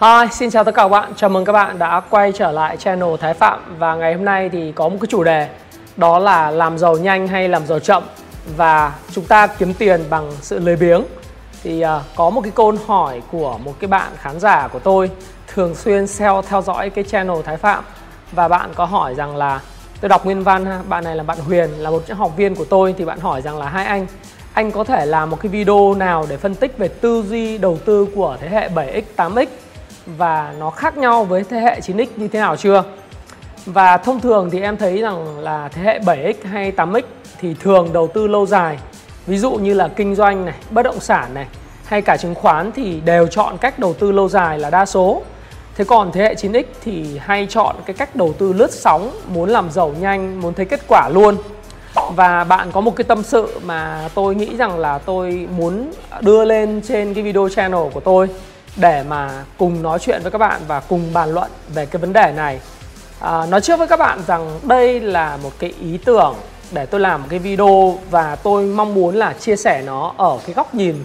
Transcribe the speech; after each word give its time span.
Hi, 0.00 0.28
xin 0.32 0.50
chào 0.50 0.64
tất 0.64 0.74
cả 0.74 0.82
các 0.82 0.88
bạn. 0.88 1.12
Chào 1.16 1.30
mừng 1.30 1.44
các 1.44 1.52
bạn 1.52 1.78
đã 1.78 2.00
quay 2.10 2.32
trở 2.32 2.52
lại 2.52 2.76
channel 2.76 3.08
Thái 3.20 3.34
Phạm. 3.34 3.76
Và 3.78 3.94
ngày 3.94 4.14
hôm 4.14 4.24
nay 4.24 4.48
thì 4.48 4.72
có 4.72 4.88
một 4.88 4.96
cái 5.00 5.06
chủ 5.10 5.24
đề 5.24 5.48
đó 5.96 6.18
là 6.18 6.50
làm 6.50 6.78
giàu 6.78 6.96
nhanh 6.96 7.28
hay 7.28 7.48
làm 7.48 7.66
giàu 7.66 7.78
chậm. 7.78 8.02
Và 8.56 8.92
chúng 9.12 9.24
ta 9.24 9.46
kiếm 9.46 9.74
tiền 9.74 10.04
bằng 10.10 10.32
sự 10.40 10.58
lười 10.58 10.76
biếng. 10.76 11.02
Thì 11.62 11.84
uh, 11.84 11.88
có 12.16 12.30
một 12.30 12.40
cái 12.40 12.52
câu 12.54 12.74
hỏi 12.86 13.22
của 13.32 13.58
một 13.64 13.74
cái 13.80 13.88
bạn 13.88 14.12
khán 14.16 14.40
giả 14.40 14.68
của 14.68 14.78
tôi 14.78 15.10
thường 15.54 15.74
xuyên 15.74 16.06
theo 16.18 16.42
theo 16.42 16.62
dõi 16.62 16.90
cái 16.90 17.04
channel 17.04 17.42
Thái 17.44 17.56
Phạm. 17.56 17.84
Và 18.32 18.48
bạn 18.48 18.70
có 18.74 18.84
hỏi 18.84 19.14
rằng 19.14 19.36
là 19.36 19.60
tôi 20.00 20.08
đọc 20.08 20.24
nguyên 20.24 20.42
văn 20.42 20.66
ha, 20.66 20.80
bạn 20.88 21.04
này 21.04 21.16
là 21.16 21.22
bạn 21.22 21.38
Huyền 21.38 21.70
là 21.70 21.90
một 21.90 22.10
học 22.10 22.32
viên 22.36 22.54
của 22.54 22.64
tôi. 22.64 22.94
Thì 22.98 23.04
bạn 23.04 23.20
hỏi 23.20 23.42
rằng 23.42 23.58
là 23.58 23.68
hai 23.68 23.84
anh 23.84 24.06
anh 24.52 24.70
có 24.70 24.84
thể 24.84 25.06
làm 25.06 25.30
một 25.30 25.38
cái 25.42 25.50
video 25.50 25.94
nào 25.94 26.26
để 26.28 26.36
phân 26.36 26.54
tích 26.54 26.78
về 26.78 26.88
tư 26.88 27.24
duy 27.28 27.58
đầu 27.58 27.78
tư 27.84 28.06
của 28.14 28.36
thế 28.40 28.48
hệ 28.48 28.68
7x 28.68 29.02
8x 29.16 29.46
và 30.06 30.54
nó 30.58 30.70
khác 30.70 30.96
nhau 30.96 31.24
với 31.24 31.44
thế 31.44 31.60
hệ 31.60 31.80
9x 31.80 32.06
như 32.16 32.28
thế 32.28 32.38
nào 32.38 32.56
chưa? 32.56 32.84
Và 33.66 33.96
thông 33.96 34.20
thường 34.20 34.50
thì 34.50 34.60
em 34.60 34.76
thấy 34.76 35.00
rằng 35.00 35.38
là 35.38 35.68
thế 35.68 35.82
hệ 35.82 35.98
7x 35.98 36.34
hay 36.44 36.72
8x 36.72 37.02
thì 37.40 37.54
thường 37.60 37.92
đầu 37.92 38.08
tư 38.14 38.26
lâu 38.26 38.46
dài. 38.46 38.78
Ví 39.26 39.38
dụ 39.38 39.50
như 39.50 39.74
là 39.74 39.88
kinh 39.88 40.14
doanh 40.14 40.44
này, 40.44 40.54
bất 40.70 40.82
động 40.82 41.00
sản 41.00 41.34
này 41.34 41.46
hay 41.84 42.02
cả 42.02 42.16
chứng 42.16 42.34
khoán 42.34 42.72
thì 42.72 43.00
đều 43.00 43.26
chọn 43.26 43.58
cách 43.58 43.78
đầu 43.78 43.94
tư 43.94 44.12
lâu 44.12 44.28
dài 44.28 44.58
là 44.58 44.70
đa 44.70 44.86
số. 44.86 45.22
Thế 45.76 45.84
còn 45.84 46.12
thế 46.12 46.22
hệ 46.22 46.34
9x 46.34 46.64
thì 46.84 47.18
hay 47.18 47.46
chọn 47.50 47.76
cái 47.86 47.94
cách 47.94 48.16
đầu 48.16 48.34
tư 48.38 48.52
lướt 48.52 48.70
sóng, 48.70 49.10
muốn 49.28 49.50
làm 49.50 49.70
giàu 49.70 49.94
nhanh, 50.00 50.40
muốn 50.40 50.54
thấy 50.54 50.64
kết 50.64 50.80
quả 50.88 51.08
luôn. 51.08 51.36
Và 52.14 52.44
bạn 52.44 52.72
có 52.72 52.80
một 52.80 52.96
cái 52.96 53.04
tâm 53.04 53.22
sự 53.22 53.60
mà 53.64 54.08
tôi 54.14 54.34
nghĩ 54.34 54.56
rằng 54.56 54.78
là 54.78 54.98
tôi 54.98 55.48
muốn 55.56 55.90
đưa 56.20 56.44
lên 56.44 56.80
trên 56.88 57.14
cái 57.14 57.22
video 57.22 57.48
channel 57.48 57.80
của 57.94 58.00
tôi 58.00 58.28
để 58.76 59.04
mà 59.08 59.44
cùng 59.58 59.82
nói 59.82 59.98
chuyện 59.98 60.22
với 60.22 60.30
các 60.30 60.38
bạn 60.38 60.60
và 60.68 60.80
cùng 60.80 61.12
bàn 61.12 61.34
luận 61.34 61.50
về 61.74 61.86
cái 61.86 62.00
vấn 62.00 62.12
đề 62.12 62.32
này. 62.36 62.60
À, 63.20 63.46
nói 63.46 63.60
trước 63.60 63.78
với 63.78 63.88
các 63.88 63.98
bạn 63.98 64.20
rằng 64.26 64.58
đây 64.62 65.00
là 65.00 65.38
một 65.42 65.52
cái 65.58 65.74
ý 65.80 65.98
tưởng 66.04 66.34
để 66.72 66.86
tôi 66.86 67.00
làm 67.00 67.22
một 67.22 67.26
cái 67.30 67.38
video 67.38 67.98
và 68.10 68.36
tôi 68.36 68.64
mong 68.64 68.94
muốn 68.94 69.16
là 69.16 69.32
chia 69.32 69.56
sẻ 69.56 69.82
nó 69.86 70.14
ở 70.16 70.38
cái 70.46 70.54
góc 70.54 70.74
nhìn 70.74 70.96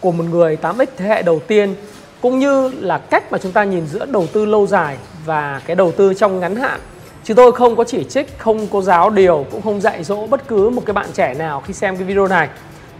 của 0.00 0.12
một 0.12 0.24
người 0.24 0.58
8x 0.62 0.86
thế 0.96 1.06
hệ 1.06 1.22
đầu 1.22 1.40
tiên 1.46 1.74
cũng 2.20 2.38
như 2.38 2.68
là 2.68 2.98
cách 2.98 3.32
mà 3.32 3.38
chúng 3.38 3.52
ta 3.52 3.64
nhìn 3.64 3.86
giữa 3.86 4.06
đầu 4.06 4.26
tư 4.32 4.44
lâu 4.44 4.66
dài 4.66 4.96
và 5.24 5.60
cái 5.66 5.76
đầu 5.76 5.92
tư 5.92 6.14
trong 6.14 6.40
ngắn 6.40 6.56
hạn. 6.56 6.80
Chứ 7.24 7.34
tôi 7.34 7.52
không 7.52 7.76
có 7.76 7.84
chỉ 7.84 8.04
trích 8.04 8.38
không 8.38 8.66
có 8.66 8.80
giáo 8.80 9.10
điều 9.10 9.46
cũng 9.50 9.62
không 9.62 9.80
dạy 9.80 10.04
dỗ 10.04 10.26
bất 10.26 10.48
cứ 10.48 10.70
một 10.70 10.82
cái 10.86 10.94
bạn 10.94 11.06
trẻ 11.12 11.34
nào 11.34 11.62
khi 11.66 11.74
xem 11.74 11.96
cái 11.96 12.04
video 12.04 12.26
này 12.26 12.48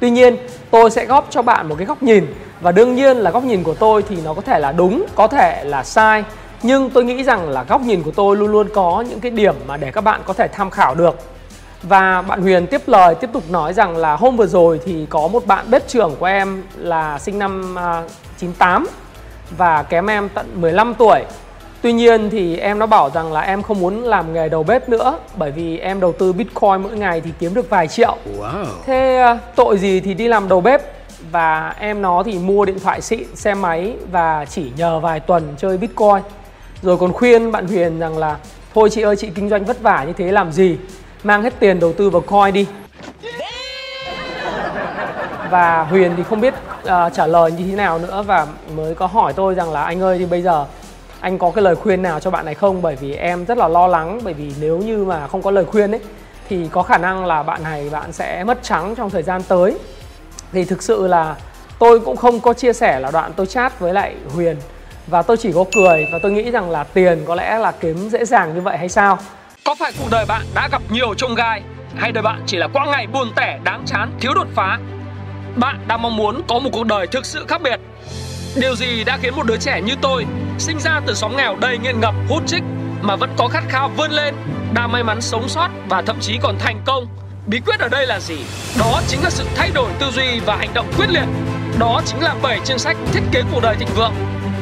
tuy 0.00 0.10
nhiên, 0.10 0.36
tôi 0.70 0.90
sẽ 0.90 1.04
góp 1.04 1.26
cho 1.30 1.42
bạn 1.42 1.68
một 1.68 1.74
cái 1.78 1.86
góc 1.86 2.02
nhìn. 2.02 2.26
Và 2.60 2.72
đương 2.72 2.94
nhiên 2.94 3.16
là 3.16 3.30
góc 3.30 3.44
nhìn 3.44 3.62
của 3.62 3.74
tôi 3.74 4.02
thì 4.08 4.16
nó 4.24 4.34
có 4.34 4.42
thể 4.42 4.58
là 4.58 4.72
đúng, 4.72 5.06
có 5.14 5.26
thể 5.26 5.64
là 5.64 5.84
sai. 5.84 6.24
Nhưng 6.62 6.90
tôi 6.90 7.04
nghĩ 7.04 7.22
rằng 7.22 7.48
là 7.48 7.64
góc 7.64 7.80
nhìn 7.80 8.02
của 8.02 8.10
tôi 8.10 8.36
luôn 8.36 8.52
luôn 8.52 8.68
có 8.74 9.04
những 9.08 9.20
cái 9.20 9.30
điểm 9.30 9.54
mà 9.66 9.76
để 9.76 9.90
các 9.90 10.00
bạn 10.00 10.20
có 10.24 10.32
thể 10.32 10.48
tham 10.48 10.70
khảo 10.70 10.94
được. 10.94 11.18
Và 11.82 12.22
bạn 12.22 12.42
Huyền 12.42 12.66
tiếp 12.66 12.82
lời, 12.86 13.14
tiếp 13.14 13.30
tục 13.32 13.42
nói 13.50 13.72
rằng 13.72 13.96
là 13.96 14.16
hôm 14.16 14.36
vừa 14.36 14.46
rồi 14.46 14.80
thì 14.84 15.06
có 15.10 15.28
một 15.28 15.46
bạn 15.46 15.70
bếp 15.70 15.88
trưởng 15.88 16.16
của 16.18 16.26
em 16.26 16.62
là 16.76 17.18
sinh 17.18 17.38
năm 17.38 17.78
à, 17.78 18.02
98 18.38 18.86
và 19.56 19.82
kém 19.82 20.10
em 20.10 20.28
tận 20.28 20.46
15 20.54 20.94
tuổi. 20.94 21.20
Tuy 21.84 21.92
nhiên 21.92 22.30
thì 22.30 22.56
em 22.56 22.78
nó 22.78 22.86
bảo 22.86 23.10
rằng 23.10 23.32
là 23.32 23.40
em 23.40 23.62
không 23.62 23.80
muốn 23.80 24.02
làm 24.02 24.32
nghề 24.32 24.48
đầu 24.48 24.62
bếp 24.62 24.88
nữa 24.88 25.18
bởi 25.36 25.50
vì 25.50 25.78
em 25.78 26.00
đầu 26.00 26.12
tư 26.12 26.32
Bitcoin 26.32 26.82
mỗi 26.82 26.96
ngày 26.96 27.20
thì 27.20 27.30
kiếm 27.38 27.54
được 27.54 27.70
vài 27.70 27.88
triệu. 27.88 28.16
Wow. 28.38 28.64
Thế 28.86 29.16
à, 29.16 29.38
tội 29.56 29.78
gì 29.78 30.00
thì 30.00 30.14
đi 30.14 30.28
làm 30.28 30.48
đầu 30.48 30.60
bếp 30.60 30.82
và 31.30 31.74
em 31.78 32.02
nó 32.02 32.22
thì 32.22 32.38
mua 32.38 32.64
điện 32.64 32.80
thoại 32.80 33.00
xịn, 33.00 33.36
xe 33.36 33.54
máy 33.54 33.94
và 34.12 34.44
chỉ 34.44 34.72
nhờ 34.76 35.00
vài 35.00 35.20
tuần 35.20 35.54
chơi 35.58 35.76
Bitcoin. 35.76 36.22
Rồi 36.82 36.96
còn 36.96 37.12
khuyên 37.12 37.52
bạn 37.52 37.66
Huyền 37.66 37.98
rằng 37.98 38.18
là 38.18 38.36
thôi 38.74 38.90
chị 38.90 39.02
ơi 39.02 39.16
chị 39.16 39.30
kinh 39.34 39.48
doanh 39.48 39.64
vất 39.64 39.82
vả 39.82 40.04
như 40.06 40.12
thế 40.12 40.32
làm 40.32 40.52
gì, 40.52 40.76
mang 41.22 41.42
hết 41.42 41.54
tiền 41.60 41.80
đầu 41.80 41.92
tư 41.92 42.10
vào 42.10 42.22
coin 42.22 42.54
đi. 42.54 42.66
Và 45.50 45.86
Huyền 45.90 46.12
thì 46.16 46.22
không 46.22 46.40
biết 46.40 46.54
uh, 46.82 47.12
trả 47.14 47.26
lời 47.26 47.52
như 47.52 47.64
thế 47.70 47.76
nào 47.76 47.98
nữa 47.98 48.24
và 48.26 48.46
mới 48.76 48.94
có 48.94 49.06
hỏi 49.06 49.32
tôi 49.32 49.54
rằng 49.54 49.72
là 49.72 49.82
anh 49.82 50.00
ơi 50.00 50.18
thì 50.18 50.26
bây 50.26 50.42
giờ 50.42 50.66
anh 51.24 51.38
có 51.38 51.50
cái 51.50 51.64
lời 51.64 51.76
khuyên 51.76 52.02
nào 52.02 52.20
cho 52.20 52.30
bạn 52.30 52.44
này 52.44 52.54
không? 52.54 52.82
Bởi 52.82 52.96
vì 52.96 53.14
em 53.14 53.44
rất 53.44 53.58
là 53.58 53.68
lo 53.68 53.86
lắng, 53.86 54.20
bởi 54.24 54.34
vì 54.34 54.52
nếu 54.60 54.78
như 54.78 55.04
mà 55.04 55.28
không 55.28 55.42
có 55.42 55.50
lời 55.50 55.64
khuyên 55.64 55.90
ấy, 55.90 56.00
thì 56.48 56.68
có 56.72 56.82
khả 56.82 56.98
năng 56.98 57.26
là 57.26 57.42
bạn 57.42 57.62
này, 57.62 57.90
bạn 57.90 58.12
sẽ 58.12 58.44
mất 58.44 58.62
trắng 58.62 58.94
trong 58.94 59.10
thời 59.10 59.22
gian 59.22 59.42
tới. 59.42 59.78
Thì 60.52 60.64
thực 60.64 60.82
sự 60.82 61.06
là 61.06 61.36
tôi 61.78 62.00
cũng 62.00 62.16
không 62.16 62.40
có 62.40 62.52
chia 62.52 62.72
sẻ 62.72 63.00
là 63.00 63.10
đoạn 63.10 63.32
tôi 63.36 63.46
chat 63.46 63.80
với 63.80 63.92
lại 63.92 64.14
Huyền. 64.34 64.56
Và 65.06 65.22
tôi 65.22 65.36
chỉ 65.36 65.52
có 65.52 65.64
cười 65.76 66.06
và 66.12 66.18
tôi 66.22 66.32
nghĩ 66.32 66.50
rằng 66.50 66.70
là 66.70 66.84
tiền 66.84 67.24
có 67.26 67.34
lẽ 67.34 67.58
là 67.58 67.72
kiếm 67.72 68.08
dễ 68.08 68.24
dàng 68.24 68.54
như 68.54 68.60
vậy 68.60 68.78
hay 68.78 68.88
sao? 68.88 69.18
Có 69.64 69.74
phải 69.74 69.92
cuộc 69.98 70.08
đời 70.10 70.24
bạn 70.28 70.42
đã 70.54 70.68
gặp 70.72 70.82
nhiều 70.90 71.14
trông 71.14 71.34
gai, 71.34 71.62
hay 71.96 72.12
đời 72.12 72.22
bạn 72.22 72.42
chỉ 72.46 72.56
là 72.56 72.68
quãng 72.68 72.90
ngày 72.90 73.06
buồn 73.06 73.32
tẻ, 73.36 73.58
đáng 73.64 73.82
chán, 73.86 74.10
thiếu 74.20 74.34
đột 74.34 74.48
phá? 74.54 74.78
Bạn 75.56 75.78
đang 75.88 76.02
mong 76.02 76.16
muốn 76.16 76.42
có 76.48 76.58
một 76.58 76.70
cuộc 76.72 76.86
đời 76.86 77.06
thực 77.06 77.26
sự 77.26 77.44
khác 77.48 77.62
biệt 77.62 77.80
điều 78.56 78.76
gì 78.76 79.04
đã 79.04 79.18
khiến 79.22 79.36
một 79.36 79.46
đứa 79.46 79.56
trẻ 79.56 79.80
như 79.80 79.94
tôi 80.02 80.26
sinh 80.58 80.78
ra 80.80 81.00
từ 81.06 81.14
xóm 81.14 81.36
nghèo 81.36 81.56
đầy 81.60 81.78
nghiện 81.78 82.00
ngập 82.00 82.14
hút 82.28 82.42
chích 82.46 82.62
mà 83.02 83.16
vẫn 83.16 83.30
có 83.36 83.48
khát 83.48 83.64
khao 83.68 83.90
vươn 83.96 84.10
lên 84.10 84.34
đã 84.74 84.86
may 84.86 85.04
mắn 85.04 85.20
sống 85.20 85.48
sót 85.48 85.68
và 85.88 86.02
thậm 86.02 86.16
chí 86.20 86.38
còn 86.42 86.58
thành 86.58 86.82
công 86.84 87.06
Bí 87.46 87.60
quyết 87.66 87.80
ở 87.80 87.88
đây 87.88 88.06
là 88.06 88.20
gì? 88.20 88.36
Đó 88.78 89.00
chính 89.08 89.22
là 89.22 89.30
sự 89.30 89.44
thay 89.54 89.70
đổi 89.74 89.90
tư 90.00 90.06
duy 90.10 90.40
và 90.46 90.56
hành 90.56 90.74
động 90.74 90.86
quyết 90.98 91.06
liệt. 91.10 91.26
Đó 91.78 92.02
chính 92.06 92.20
là 92.20 92.34
7 92.42 92.60
chương 92.64 92.78
sách 92.78 92.96
thiết 93.12 93.20
kế 93.32 93.42
cuộc 93.52 93.60
đời 93.62 93.76
thịnh 93.78 93.88
vượng. 93.96 94.12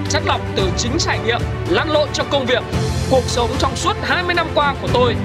Chất 0.08 0.22
lọc 0.26 0.40
từ 0.56 0.70
chính 0.76 0.92
trải 0.98 1.18
nghiệm, 1.24 1.40
lăn 1.68 1.90
lộn 1.90 2.08
trong 2.12 2.26
công 2.30 2.46
việc, 2.46 2.62
cuộc 3.10 3.22
sống 3.26 3.50
trong 3.58 3.76
suốt 3.76 3.96
20 4.02 4.34
năm 4.34 4.46
qua 4.54 4.74
của 4.82 4.88
tôi. 4.92 5.16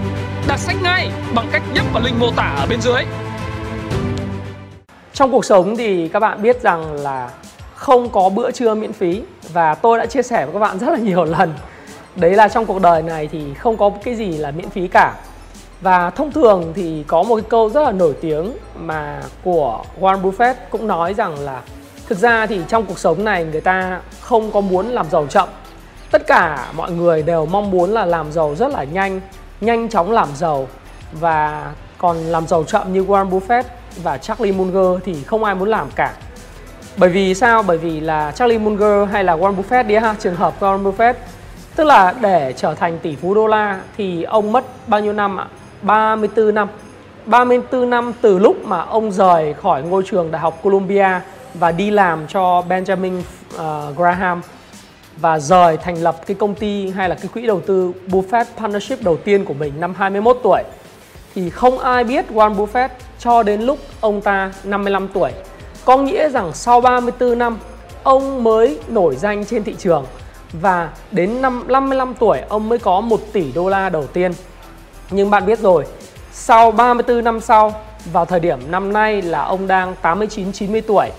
Đặt 0.47 0.57
sách 0.57 0.75
ngay 0.83 1.11
bằng 1.35 1.47
cách 1.51 1.61
nhấp 1.73 1.85
vào 1.93 2.03
link 2.03 2.19
mô 2.19 2.31
tả 2.31 2.55
ở 2.57 2.65
bên 2.69 2.81
dưới. 2.81 3.03
Trong 5.13 5.31
cuộc 5.31 5.45
sống 5.45 5.77
thì 5.77 6.07
các 6.07 6.19
bạn 6.19 6.41
biết 6.41 6.61
rằng 6.61 6.93
là 6.93 7.29
không 7.77 8.09
có 8.09 8.29
bữa 8.29 8.51
trưa 8.51 8.75
miễn 8.75 8.93
phí 8.93 9.21
và 9.53 9.75
tôi 9.75 9.97
đã 9.97 10.05
chia 10.05 10.21
sẻ 10.21 10.45
với 10.45 10.53
các 10.53 10.59
bạn 10.59 10.79
rất 10.79 10.89
là 10.89 10.97
nhiều 10.97 11.23
lần. 11.37 11.53
Đấy 12.15 12.31
là 12.31 12.47
trong 12.47 12.65
cuộc 12.65 12.81
đời 12.81 13.01
này 13.01 13.27
thì 13.31 13.53
không 13.53 13.77
có 13.77 13.91
cái 14.03 14.15
gì 14.15 14.37
là 14.37 14.51
miễn 14.51 14.69
phí 14.69 14.87
cả 14.87 15.13
và 15.81 16.09
thông 16.09 16.31
thường 16.31 16.73
thì 16.75 17.03
có 17.07 17.23
một 17.23 17.35
cái 17.35 17.45
câu 17.49 17.69
rất 17.69 17.83
là 17.83 17.91
nổi 17.91 18.13
tiếng 18.21 18.51
mà 18.75 19.21
của 19.43 19.83
Warren 19.99 20.21
Buffett 20.21 20.53
cũng 20.69 20.87
nói 20.87 21.13
rằng 21.13 21.39
là 21.39 21.61
thực 22.07 22.17
ra 22.17 22.45
thì 22.45 22.61
trong 22.67 22.85
cuộc 22.85 22.99
sống 22.99 23.25
này 23.25 23.43
người 23.43 23.61
ta 23.61 24.01
không 24.21 24.51
có 24.51 24.61
muốn 24.61 24.87
làm 24.87 25.09
giàu 25.09 25.27
chậm. 25.27 25.49
Tất 26.11 26.27
cả 26.27 26.71
mọi 26.75 26.91
người 26.91 27.23
đều 27.23 27.45
mong 27.45 27.71
muốn 27.71 27.91
là 27.91 28.05
làm 28.05 28.31
giàu 28.31 28.55
rất 28.55 28.71
là 28.71 28.83
nhanh, 28.83 29.21
nhanh 29.61 29.89
chóng 29.89 30.11
làm 30.11 30.27
giàu 30.35 30.67
và 31.11 31.71
còn 31.97 32.17
làm 32.17 32.47
giàu 32.47 32.63
chậm 32.63 32.93
như 32.93 33.03
Warren 33.03 33.29
Buffett 33.29 33.63
và 34.03 34.17
Charlie 34.17 34.53
Munger 34.53 35.03
thì 35.05 35.23
không 35.23 35.43
ai 35.43 35.55
muốn 35.55 35.69
làm 35.69 35.89
cả. 35.95 36.13
Bởi 36.97 37.09
vì 37.09 37.33
sao? 37.33 37.63
Bởi 37.63 37.77
vì 37.77 37.99
là 37.99 38.31
Charlie 38.31 38.59
Munger 38.59 39.09
hay 39.11 39.23
là 39.23 39.35
Warren 39.35 39.55
Buffett 39.55 39.87
đi 39.87 39.95
ha, 39.95 40.15
trường 40.19 40.35
hợp 40.35 40.53
Warren 40.59 40.83
Buffett 40.83 41.13
Tức 41.77 41.83
là 41.83 42.13
để 42.21 42.53
trở 42.57 42.73
thành 42.73 42.99
tỷ 42.99 43.15
phú 43.15 43.33
đô 43.33 43.47
la 43.47 43.81
thì 43.97 44.23
ông 44.23 44.51
mất 44.51 44.65
bao 44.87 44.99
nhiêu 44.99 45.13
năm 45.13 45.39
ạ? 45.39 45.47
34 45.81 46.55
năm 46.55 46.67
34 47.25 47.89
năm 47.89 48.13
từ 48.21 48.39
lúc 48.39 48.65
mà 48.65 48.81
ông 48.81 49.11
rời 49.11 49.53
khỏi 49.53 49.83
ngôi 49.83 50.03
trường 50.05 50.31
Đại 50.31 50.41
học 50.41 50.59
Columbia 50.63 51.07
và 51.53 51.71
đi 51.71 51.91
làm 51.91 52.27
cho 52.27 52.63
Benjamin 52.69 53.19
uh, 53.19 53.97
Graham 53.97 54.41
và 55.17 55.39
rời 55.39 55.77
thành 55.77 55.97
lập 55.97 56.27
cái 56.27 56.35
công 56.39 56.55
ty 56.55 56.89
hay 56.89 57.09
là 57.09 57.15
cái 57.15 57.27
quỹ 57.33 57.45
đầu 57.45 57.61
tư 57.61 57.93
Buffett 58.07 58.45
Partnership 58.57 59.03
đầu 59.03 59.17
tiên 59.17 59.45
của 59.45 59.53
mình 59.53 59.73
năm 59.79 59.93
21 59.97 60.37
tuổi 60.43 60.63
thì 61.35 61.49
không 61.49 61.79
ai 61.79 62.03
biết 62.03 62.25
Warren 62.33 62.55
Buffett 62.55 62.89
cho 63.19 63.43
đến 63.43 63.61
lúc 63.61 63.79
ông 64.01 64.21
ta 64.21 64.51
55 64.63 65.07
tuổi. 65.13 65.31
Có 65.87 65.97
nghĩa 65.97 66.29
rằng 66.29 66.53
sau 66.53 66.81
34 66.81 67.37
năm 67.37 67.59
ông 68.03 68.43
mới 68.43 68.79
nổi 68.87 69.15
danh 69.15 69.45
trên 69.45 69.63
thị 69.63 69.75
trường 69.79 70.05
và 70.53 70.89
đến 71.11 71.41
năm 71.41 71.63
55 71.67 72.13
tuổi 72.19 72.39
ông 72.49 72.69
mới 72.69 72.79
có 72.79 73.01
1 73.01 73.19
tỷ 73.33 73.51
đô 73.51 73.69
la 73.69 73.89
đầu 73.89 74.07
tiên. 74.07 74.31
Nhưng 75.11 75.29
bạn 75.29 75.45
biết 75.45 75.59
rồi, 75.59 75.85
sau 76.31 76.71
34 76.71 77.23
năm 77.23 77.41
sau, 77.41 77.73
vào 78.11 78.25
thời 78.25 78.39
điểm 78.39 78.59
năm 78.71 78.93
nay 78.93 79.21
là 79.21 79.43
ông 79.43 79.67
đang 79.67 79.95
89 80.01 80.51
90 80.51 80.81
tuổi 80.81 81.09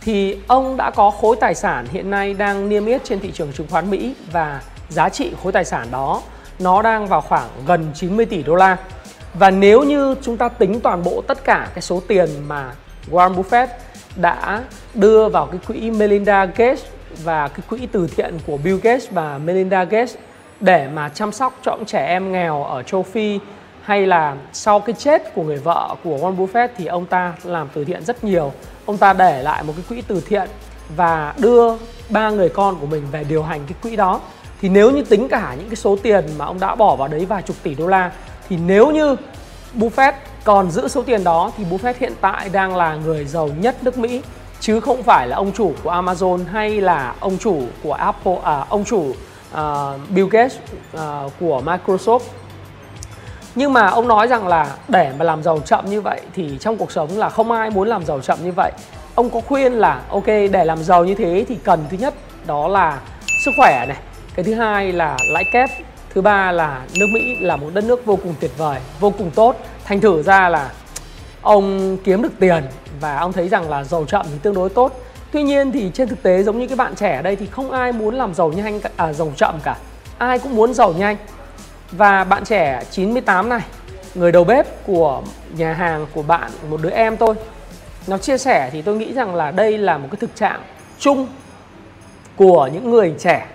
thì 0.00 0.38
ông 0.46 0.76
đã 0.76 0.90
có 0.90 1.10
khối 1.10 1.36
tài 1.40 1.54
sản 1.54 1.86
hiện 1.92 2.10
nay 2.10 2.34
đang 2.34 2.68
niêm 2.68 2.86
yết 2.86 3.04
trên 3.04 3.20
thị 3.20 3.30
trường 3.34 3.52
chứng 3.52 3.66
khoán 3.70 3.90
Mỹ 3.90 4.14
và 4.32 4.62
giá 4.88 5.08
trị 5.08 5.32
khối 5.42 5.52
tài 5.52 5.64
sản 5.64 5.88
đó 5.90 6.22
nó 6.58 6.82
đang 6.82 7.06
vào 7.06 7.20
khoảng 7.20 7.48
gần 7.66 7.90
90 7.94 8.26
tỷ 8.26 8.42
đô 8.42 8.54
la. 8.54 8.76
Và 9.34 9.50
nếu 9.50 9.82
như 9.82 10.14
chúng 10.22 10.36
ta 10.36 10.48
tính 10.48 10.80
toàn 10.80 11.02
bộ 11.02 11.22
tất 11.26 11.44
cả 11.44 11.68
cái 11.74 11.82
số 11.82 12.02
tiền 12.08 12.28
mà 12.48 12.72
Warren 13.10 13.34
Buffett 13.34 13.66
đã 14.16 14.62
đưa 14.94 15.28
vào 15.28 15.46
cái 15.46 15.60
quỹ 15.66 15.90
Melinda 15.90 16.44
Gates 16.44 16.84
và 17.24 17.48
cái 17.48 17.60
quỹ 17.70 17.86
từ 17.92 18.06
thiện 18.06 18.38
của 18.46 18.56
Bill 18.56 18.78
Gates 18.82 19.10
và 19.10 19.38
Melinda 19.38 19.84
Gates 19.84 20.14
để 20.60 20.88
mà 20.94 21.08
chăm 21.08 21.32
sóc 21.32 21.58
cho 21.62 21.76
những 21.76 21.84
trẻ 21.86 22.06
em 22.06 22.32
nghèo 22.32 22.64
ở 22.64 22.82
châu 22.82 23.02
Phi 23.02 23.38
hay 23.82 24.06
là 24.06 24.36
sau 24.52 24.80
cái 24.80 24.94
chết 24.98 25.34
của 25.34 25.42
người 25.42 25.56
vợ 25.56 25.94
của 26.04 26.16
Warren 26.16 26.36
Buffett 26.36 26.68
thì 26.76 26.86
ông 26.86 27.06
ta 27.06 27.32
làm 27.44 27.68
từ 27.74 27.84
thiện 27.84 28.04
rất 28.04 28.24
nhiều. 28.24 28.52
Ông 28.86 28.98
ta 28.98 29.12
để 29.12 29.42
lại 29.42 29.62
một 29.62 29.72
cái 29.76 29.84
quỹ 29.88 30.02
từ 30.08 30.22
thiện 30.28 30.48
và 30.96 31.34
đưa 31.38 31.76
ba 32.08 32.30
người 32.30 32.48
con 32.48 32.76
của 32.80 32.86
mình 32.86 33.02
về 33.12 33.24
điều 33.24 33.42
hành 33.42 33.60
cái 33.66 33.76
quỹ 33.82 33.96
đó. 33.96 34.20
Thì 34.60 34.68
nếu 34.68 34.90
như 34.90 35.04
tính 35.04 35.28
cả 35.28 35.54
những 35.58 35.68
cái 35.68 35.76
số 35.76 35.96
tiền 36.02 36.24
mà 36.38 36.44
ông 36.44 36.60
đã 36.60 36.74
bỏ 36.74 36.96
vào 36.96 37.08
đấy 37.08 37.26
vài 37.26 37.42
chục 37.42 37.56
tỷ 37.62 37.74
đô 37.74 37.86
la, 37.86 38.12
thì 38.48 38.56
nếu 38.66 38.90
như 38.90 39.16
Buffett. 39.78 40.12
Còn 40.44 40.70
giữ 40.70 40.88
số 40.88 41.02
tiền 41.02 41.24
đó 41.24 41.50
thì 41.56 41.64
Buffett 41.70 41.94
hiện 42.00 42.12
tại 42.20 42.48
đang 42.48 42.76
là 42.76 42.94
người 42.94 43.24
giàu 43.24 43.48
nhất 43.60 43.76
nước 43.82 43.98
Mỹ 43.98 44.22
chứ 44.60 44.80
không 44.80 45.02
phải 45.02 45.28
là 45.28 45.36
ông 45.36 45.52
chủ 45.52 45.72
của 45.82 45.92
Amazon 45.92 46.44
hay 46.52 46.80
là 46.80 47.14
ông 47.20 47.38
chủ 47.38 47.62
của 47.82 47.92
Apple 47.92 48.36
à, 48.44 48.64
ông 48.68 48.84
chủ 48.84 49.14
uh, 49.54 49.58
Bill 50.08 50.28
Gates 50.30 50.56
uh, 50.96 51.00
của 51.40 51.62
Microsoft. 51.64 52.20
Nhưng 53.54 53.72
mà 53.72 53.86
ông 53.86 54.08
nói 54.08 54.26
rằng 54.28 54.48
là 54.48 54.76
để 54.88 55.12
mà 55.18 55.24
làm 55.24 55.42
giàu 55.42 55.58
chậm 55.58 55.90
như 55.90 56.00
vậy 56.00 56.20
thì 56.34 56.58
trong 56.60 56.76
cuộc 56.76 56.92
sống 56.92 57.18
là 57.18 57.28
không 57.28 57.50
ai 57.50 57.70
muốn 57.70 57.88
làm 57.88 58.04
giàu 58.04 58.20
chậm 58.20 58.38
như 58.44 58.52
vậy. 58.52 58.72
Ông 59.14 59.30
có 59.30 59.40
khuyên 59.40 59.72
là 59.72 60.00
ok 60.08 60.26
để 60.26 60.64
làm 60.64 60.82
giàu 60.82 61.04
như 61.04 61.14
thế 61.14 61.44
thì 61.48 61.58
cần 61.64 61.84
thứ 61.90 61.96
nhất 61.96 62.14
đó 62.46 62.68
là 62.68 63.00
sức 63.44 63.50
khỏe 63.56 63.84
này. 63.88 63.96
Cái 64.34 64.44
thứ 64.44 64.54
hai 64.54 64.92
là 64.92 65.16
lãi 65.32 65.44
kép 65.52 65.70
thứ 66.14 66.20
ba 66.20 66.52
là 66.52 66.82
nước 66.98 67.06
mỹ 67.14 67.36
là 67.40 67.56
một 67.56 67.70
đất 67.74 67.84
nước 67.84 68.06
vô 68.06 68.16
cùng 68.16 68.34
tuyệt 68.40 68.50
vời 68.56 68.80
vô 69.00 69.12
cùng 69.18 69.30
tốt. 69.30 69.56
Thành 69.84 70.00
thử 70.00 70.22
ra 70.22 70.48
là 70.48 70.70
ông 71.42 71.96
kiếm 72.04 72.22
được 72.22 72.32
tiền 72.38 72.64
và 73.00 73.16
ông 73.18 73.32
thấy 73.32 73.48
rằng 73.48 73.70
là 73.70 73.84
giàu 73.84 74.04
chậm 74.04 74.26
thì 74.30 74.38
tương 74.42 74.54
đối 74.54 74.68
tốt. 74.68 75.00
Tuy 75.32 75.42
nhiên 75.42 75.72
thì 75.72 75.90
trên 75.94 76.08
thực 76.08 76.22
tế 76.22 76.42
giống 76.42 76.58
như 76.58 76.66
cái 76.66 76.76
bạn 76.76 76.94
trẻ 76.94 77.16
ở 77.16 77.22
đây 77.22 77.36
thì 77.36 77.46
không 77.46 77.70
ai 77.70 77.92
muốn 77.92 78.14
làm 78.14 78.34
giàu 78.34 78.52
nhanh 78.52 78.80
à, 78.96 79.12
giàu 79.12 79.32
chậm 79.36 79.60
cả. 79.64 79.76
Ai 80.18 80.38
cũng 80.38 80.56
muốn 80.56 80.74
giàu 80.74 80.92
nhanh. 80.92 81.16
Và 81.92 82.24
bạn 82.24 82.44
trẻ 82.44 82.82
98 82.90 83.48
này 83.48 83.60
người 84.14 84.32
đầu 84.32 84.44
bếp 84.44 84.86
của 84.86 85.22
nhà 85.56 85.72
hàng 85.72 86.06
của 86.14 86.22
bạn 86.22 86.50
một 86.70 86.80
đứa 86.82 86.90
em 86.90 87.16
tôi 87.16 87.34
nó 88.06 88.18
chia 88.18 88.38
sẻ 88.38 88.70
thì 88.72 88.82
tôi 88.82 88.96
nghĩ 88.96 89.12
rằng 89.12 89.34
là 89.34 89.50
đây 89.50 89.78
là 89.78 89.98
một 89.98 90.08
cái 90.10 90.16
thực 90.20 90.36
trạng 90.36 90.60
chung 90.98 91.26
của 92.36 92.68
những 92.72 92.90
người 92.90 93.14
trẻ 93.18 93.46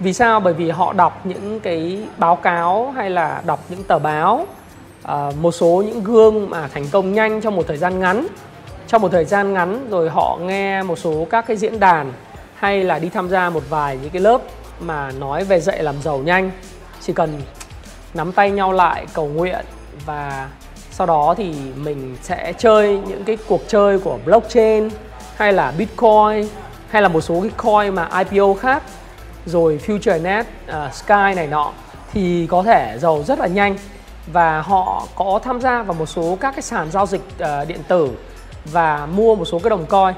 vì 0.00 0.12
sao? 0.12 0.40
Bởi 0.40 0.54
vì 0.54 0.70
họ 0.70 0.92
đọc 0.92 1.20
những 1.26 1.60
cái 1.60 1.98
báo 2.18 2.36
cáo 2.36 2.90
hay 2.96 3.10
là 3.10 3.42
đọc 3.46 3.60
những 3.68 3.84
tờ 3.84 3.98
báo 3.98 4.46
à, 5.02 5.30
một 5.40 5.52
số 5.52 5.82
những 5.86 6.04
gương 6.04 6.50
mà 6.50 6.68
thành 6.68 6.86
công 6.92 7.12
nhanh 7.12 7.40
trong 7.40 7.56
một 7.56 7.64
thời 7.68 7.76
gian 7.76 8.00
ngắn. 8.00 8.26
Trong 8.86 9.02
một 9.02 9.08
thời 9.12 9.24
gian 9.24 9.54
ngắn 9.54 9.88
rồi 9.90 10.10
họ 10.10 10.38
nghe 10.42 10.82
một 10.82 10.98
số 10.98 11.26
các 11.30 11.46
cái 11.46 11.56
diễn 11.56 11.80
đàn 11.80 12.12
hay 12.54 12.84
là 12.84 12.98
đi 12.98 13.08
tham 13.08 13.28
gia 13.28 13.50
một 13.50 13.62
vài 13.68 13.98
những 14.02 14.10
cái 14.10 14.22
lớp 14.22 14.40
mà 14.80 15.10
nói 15.10 15.44
về 15.44 15.60
dạy 15.60 15.82
làm 15.82 16.02
giàu 16.02 16.18
nhanh. 16.18 16.50
Chỉ 17.00 17.12
cần 17.12 17.40
nắm 18.14 18.32
tay 18.32 18.50
nhau 18.50 18.72
lại 18.72 19.06
cầu 19.12 19.26
nguyện 19.26 19.64
và 20.06 20.48
sau 20.90 21.06
đó 21.06 21.34
thì 21.36 21.54
mình 21.76 22.16
sẽ 22.22 22.52
chơi 22.58 23.00
những 23.08 23.24
cái 23.24 23.38
cuộc 23.48 23.60
chơi 23.68 23.98
của 23.98 24.18
blockchain 24.24 24.88
hay 25.36 25.52
là 25.52 25.72
bitcoin 25.78 26.48
hay 26.90 27.02
là 27.02 27.08
một 27.08 27.20
số 27.20 27.40
cái 27.40 27.50
coin 27.56 27.94
mà 27.94 28.08
IPO 28.18 28.54
khác 28.54 28.82
rồi 29.48 29.80
FutureNet, 29.86 30.40
uh, 30.40 30.46
à, 30.66 30.90
Sky 30.92 31.34
này 31.36 31.46
nọ 31.46 31.72
thì 32.12 32.46
có 32.46 32.62
thể 32.62 32.96
giàu 32.98 33.22
rất 33.22 33.38
là 33.38 33.46
nhanh. 33.46 33.76
Và 34.32 34.60
họ 34.60 35.06
có 35.14 35.40
tham 35.44 35.60
gia 35.60 35.82
vào 35.82 35.94
một 35.94 36.06
số 36.06 36.38
các 36.40 36.54
cái 36.54 36.62
sàn 36.62 36.90
giao 36.90 37.06
dịch 37.06 37.22
uh, 37.42 37.68
điện 37.68 37.80
tử 37.88 38.10
và 38.64 39.06
mua 39.06 39.34
một 39.34 39.44
số 39.44 39.58
cái 39.58 39.70
đồng 39.70 39.86
coin. 39.86 40.14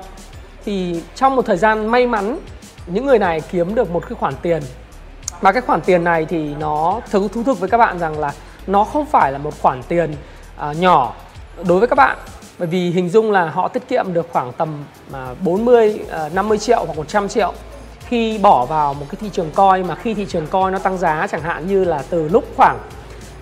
Thì 0.65 1.03
trong 1.15 1.37
một 1.37 1.47
thời 1.47 1.57
gian 1.57 1.87
may 1.87 2.07
mắn 2.07 2.39
những 2.87 3.07
người 3.07 3.19
này 3.19 3.41
kiếm 3.41 3.75
được 3.75 3.91
một 3.91 4.03
cái 4.09 4.17
khoản 4.21 4.35
tiền. 4.43 4.63
Và 5.41 5.53
cái 5.53 5.63
khoản 5.63 5.81
tiền 5.81 6.05
này 6.05 6.27
thì 6.27 6.55
nó 6.55 7.01
thú 7.11 7.29
thú 7.29 7.43
thực 7.43 7.61
với 7.61 7.69
các 7.69 7.79
bạn 7.79 7.99
rằng 7.99 8.19
là 8.19 8.33
nó 8.67 8.85
không 8.85 9.07
phải 9.07 9.33
là 9.33 9.39
một 9.39 9.63
khoản 9.63 9.83
tiền 9.83 10.15
uh, 10.71 10.77
nhỏ 10.77 11.15
đối 11.65 11.79
với 11.79 11.89
các 11.89 11.97
bạn. 11.97 12.19
Bởi 12.59 12.69
vì 12.69 12.91
hình 12.91 13.09
dung 13.09 13.31
là 13.31 13.45
họ 13.45 13.69
tiết 13.69 13.89
kiệm 13.89 14.13
được 14.13 14.29
khoảng 14.33 14.53
tầm 14.53 14.85
uh, 15.11 15.17
40 15.43 16.01
uh, 16.27 16.35
50 16.35 16.59
triệu 16.59 16.85
hoặc 16.85 16.97
100 16.97 17.29
triệu 17.29 17.53
khi 18.11 18.39
bỏ 18.39 18.67
vào 18.67 18.95
một 18.95 19.07
cái 19.11 19.19
thị 19.21 19.31
trường 19.33 19.51
coin 19.51 19.87
mà 19.87 19.95
khi 19.95 20.15
thị 20.15 20.27
trường 20.29 20.47
coin 20.47 20.73
nó 20.73 20.79
tăng 20.79 20.99
giá 20.99 21.27
chẳng 21.31 21.43
hạn 21.43 21.67
như 21.67 21.85
là 21.85 22.03
từ 22.11 22.29
lúc 22.29 22.45
khoảng 22.57 22.79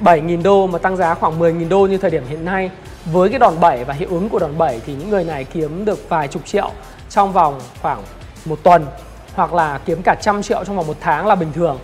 7.000 0.00 0.42
đô 0.42 0.66
mà 0.66 0.78
tăng 0.78 0.96
giá 0.96 1.14
khoảng 1.14 1.40
10.000 1.40 1.68
đô 1.68 1.86
như 1.86 1.98
thời 1.98 2.10
điểm 2.10 2.22
hiện 2.28 2.44
nay, 2.44 2.70
với 3.04 3.28
cái 3.28 3.38
đòn 3.38 3.60
bẩy 3.60 3.84
và 3.84 3.94
hiệu 3.94 4.08
ứng 4.10 4.28
của 4.28 4.38
đòn 4.38 4.58
bẩy 4.58 4.80
thì 4.86 4.94
những 4.94 5.10
người 5.10 5.24
này 5.24 5.44
kiếm 5.44 5.84
được 5.84 6.08
vài 6.08 6.28
chục 6.28 6.46
triệu 6.46 6.70
trong 7.10 7.32
vòng 7.32 7.60
khoảng 7.82 8.02
một 8.44 8.58
tuần 8.62 8.86
hoặc 9.34 9.54
là 9.54 9.78
kiếm 9.84 10.02
cả 10.02 10.14
trăm 10.14 10.42
triệu 10.42 10.64
trong 10.64 10.76
vòng 10.76 10.86
một 10.86 10.96
tháng 11.00 11.26
là 11.26 11.34
bình 11.34 11.52
thường. 11.52 11.78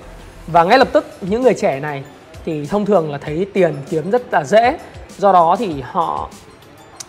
Và 0.46 0.64
ngay 0.64 0.78
lập 0.78 0.88
tức 0.92 1.06
những 1.20 1.42
người 1.42 1.54
trẻ 1.54 1.80
này 1.80 2.04
thì 2.44 2.66
thông 2.66 2.86
thường 2.86 3.12
là 3.12 3.18
thấy 3.18 3.46
tiền 3.52 3.76
kiếm 3.90 4.10
rất 4.10 4.32
là 4.32 4.44
dễ. 4.44 4.78
Do 5.18 5.32
đó 5.32 5.56
thì 5.58 5.80
họ 5.80 6.28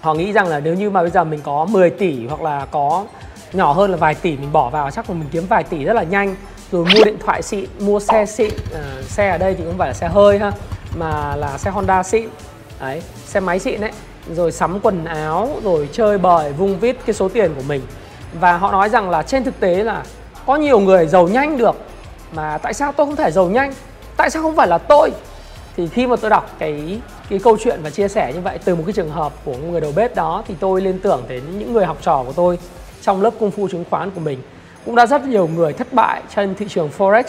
họ 0.01 0.13
nghĩ 0.13 0.31
rằng 0.31 0.47
là 0.47 0.59
nếu 0.59 0.73
như 0.73 0.89
mà 0.89 1.01
bây 1.01 1.11
giờ 1.11 1.23
mình 1.23 1.39
có 1.43 1.65
10 1.65 1.89
tỷ 1.89 2.27
hoặc 2.27 2.41
là 2.41 2.65
có 2.71 3.05
nhỏ 3.55 3.73
hơn 3.73 3.91
là 3.91 3.97
vài 3.97 4.15
tỷ 4.15 4.37
mình 4.37 4.51
bỏ 4.51 4.69
vào 4.69 4.91
chắc 4.91 5.09
là 5.09 5.15
mình 5.15 5.29
kiếm 5.31 5.45
vài 5.49 5.63
tỷ 5.63 5.83
rất 5.83 5.93
là 5.93 6.03
nhanh. 6.03 6.35
Rồi 6.71 6.85
mua 6.85 7.03
điện 7.03 7.17
thoại 7.25 7.41
xịn 7.41 7.65
mua 7.79 7.99
xe 7.99 8.25
xịn 8.25 8.51
à, 8.73 8.79
ờ, 8.95 9.01
xe 9.01 9.29
ở 9.29 9.37
đây 9.37 9.55
thì 9.55 9.63
không 9.65 9.77
phải 9.77 9.87
là 9.87 9.93
xe 9.93 10.07
hơi 10.07 10.39
ha 10.39 10.51
mà 10.95 11.35
là 11.35 11.57
xe 11.57 11.71
Honda 11.71 12.03
xịn 12.03 12.29
đấy 12.79 13.01
xe 13.25 13.39
máy 13.39 13.59
xịn 13.59 13.81
đấy. 13.81 13.91
Rồi 14.35 14.51
sắm 14.51 14.79
quần 14.79 15.05
áo 15.05 15.49
rồi 15.63 15.89
chơi 15.91 16.17
bời 16.17 16.53
vung 16.53 16.79
vít 16.79 16.95
cái 17.05 17.13
số 17.13 17.29
tiền 17.29 17.51
của 17.55 17.63
mình. 17.67 17.81
Và 18.39 18.57
họ 18.57 18.71
nói 18.71 18.89
rằng 18.89 19.09
là 19.09 19.23
trên 19.23 19.43
thực 19.43 19.59
tế 19.59 19.83
là 19.83 20.03
có 20.45 20.55
nhiều 20.55 20.79
người 20.79 21.07
giàu 21.07 21.27
nhanh 21.27 21.57
được 21.57 21.75
mà 22.31 22.57
tại 22.57 22.73
sao 22.73 22.91
tôi 22.91 23.05
không 23.05 23.15
thể 23.15 23.31
giàu 23.31 23.49
nhanh? 23.49 23.73
Tại 24.17 24.29
sao 24.29 24.41
không 24.41 24.55
phải 24.55 24.67
là 24.67 24.77
tôi? 24.77 25.11
Thì 25.77 25.87
khi 25.87 26.07
mà 26.07 26.15
tôi 26.15 26.29
đọc 26.29 26.55
cái 26.59 26.99
cái 27.29 27.39
câu 27.39 27.57
chuyện 27.63 27.79
và 27.83 27.89
chia 27.89 28.07
sẻ 28.07 28.31
như 28.33 28.41
vậy 28.41 28.59
từ 28.65 28.75
một 28.75 28.83
cái 28.85 28.93
trường 28.93 29.09
hợp 29.09 29.33
của 29.45 29.53
người 29.57 29.81
đầu 29.81 29.93
bếp 29.95 30.15
đó 30.15 30.43
thì 30.47 30.55
tôi 30.59 30.81
liên 30.81 30.99
tưởng 30.99 31.23
đến 31.27 31.59
những 31.59 31.73
người 31.73 31.85
học 31.85 31.97
trò 32.01 32.23
của 32.27 32.33
tôi 32.33 32.59
trong 33.05 33.21
lớp 33.21 33.31
công 33.39 33.51
phu 33.51 33.67
chứng 33.67 33.83
khoán 33.89 34.11
của 34.11 34.19
mình. 34.19 34.39
Cũng 34.85 34.95
đã 34.95 35.05
rất 35.05 35.25
nhiều 35.25 35.47
người 35.47 35.73
thất 35.73 35.93
bại 35.93 36.21
trên 36.35 36.55
thị 36.55 36.65
trường 36.69 36.89
forex, 36.97 37.23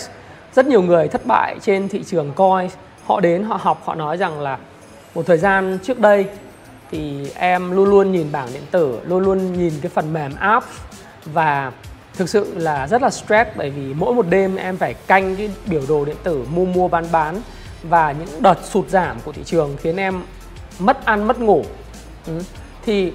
rất 0.55 0.67
nhiều 0.67 0.83
người 0.83 1.09
thất 1.09 1.27
bại 1.27 1.57
trên 1.63 1.89
thị 1.89 2.03
trường 2.07 2.33
coin 2.33 2.69
họ 3.05 3.21
đến, 3.21 3.43
họ 3.43 3.59
học, 3.63 3.83
họ 3.85 3.95
nói 3.95 4.17
rằng 4.17 4.41
là 4.41 4.59
một 5.15 5.27
thời 5.27 5.39
gian 5.39 5.79
trước 5.83 5.99
đây 5.99 6.27
thì 6.91 7.31
em 7.35 7.71
luôn 7.71 7.91
luôn 7.91 8.13
nhìn 8.13 8.27
bảng 8.33 8.49
điện 8.53 8.63
tử, 8.71 8.99
luôn 9.07 9.23
luôn 9.23 9.53
nhìn 9.53 9.73
cái 9.83 9.91
phần 9.95 10.13
mềm 10.13 10.33
app 10.39 10.67
và 11.25 11.73
thực 12.17 12.29
sự 12.29 12.53
là 12.57 12.89
rất 12.89 13.03
là 13.03 13.11
stress 13.11 13.51
bởi 13.57 13.71
vì 13.71 13.95
mỗi 13.95 14.15
một 14.15 14.27
đêm 14.31 14.57
em 14.57 14.77
phải 14.77 14.95
canh 14.95 15.37
cái 15.37 15.51
biểu 15.67 15.83
đồ 15.89 16.05
điện 16.05 16.17
tử, 16.23 16.45
mua 16.55 16.65
mua, 16.65 16.89
bán 16.89 17.05
bán 17.13 17.41
và 17.83 18.13
những 18.13 18.43
đợt 18.43 18.59
sụt 18.65 18.89
giảm 18.89 19.17
của 19.25 19.33
thị 19.33 19.43
trường 19.45 19.77
khiến 19.83 19.97
em 19.97 20.23
mất 20.79 21.05
ăn, 21.05 21.27
mất 21.27 21.41
ngủ. 21.41 21.65
Ừ. 22.27 22.33
thì 22.85 23.13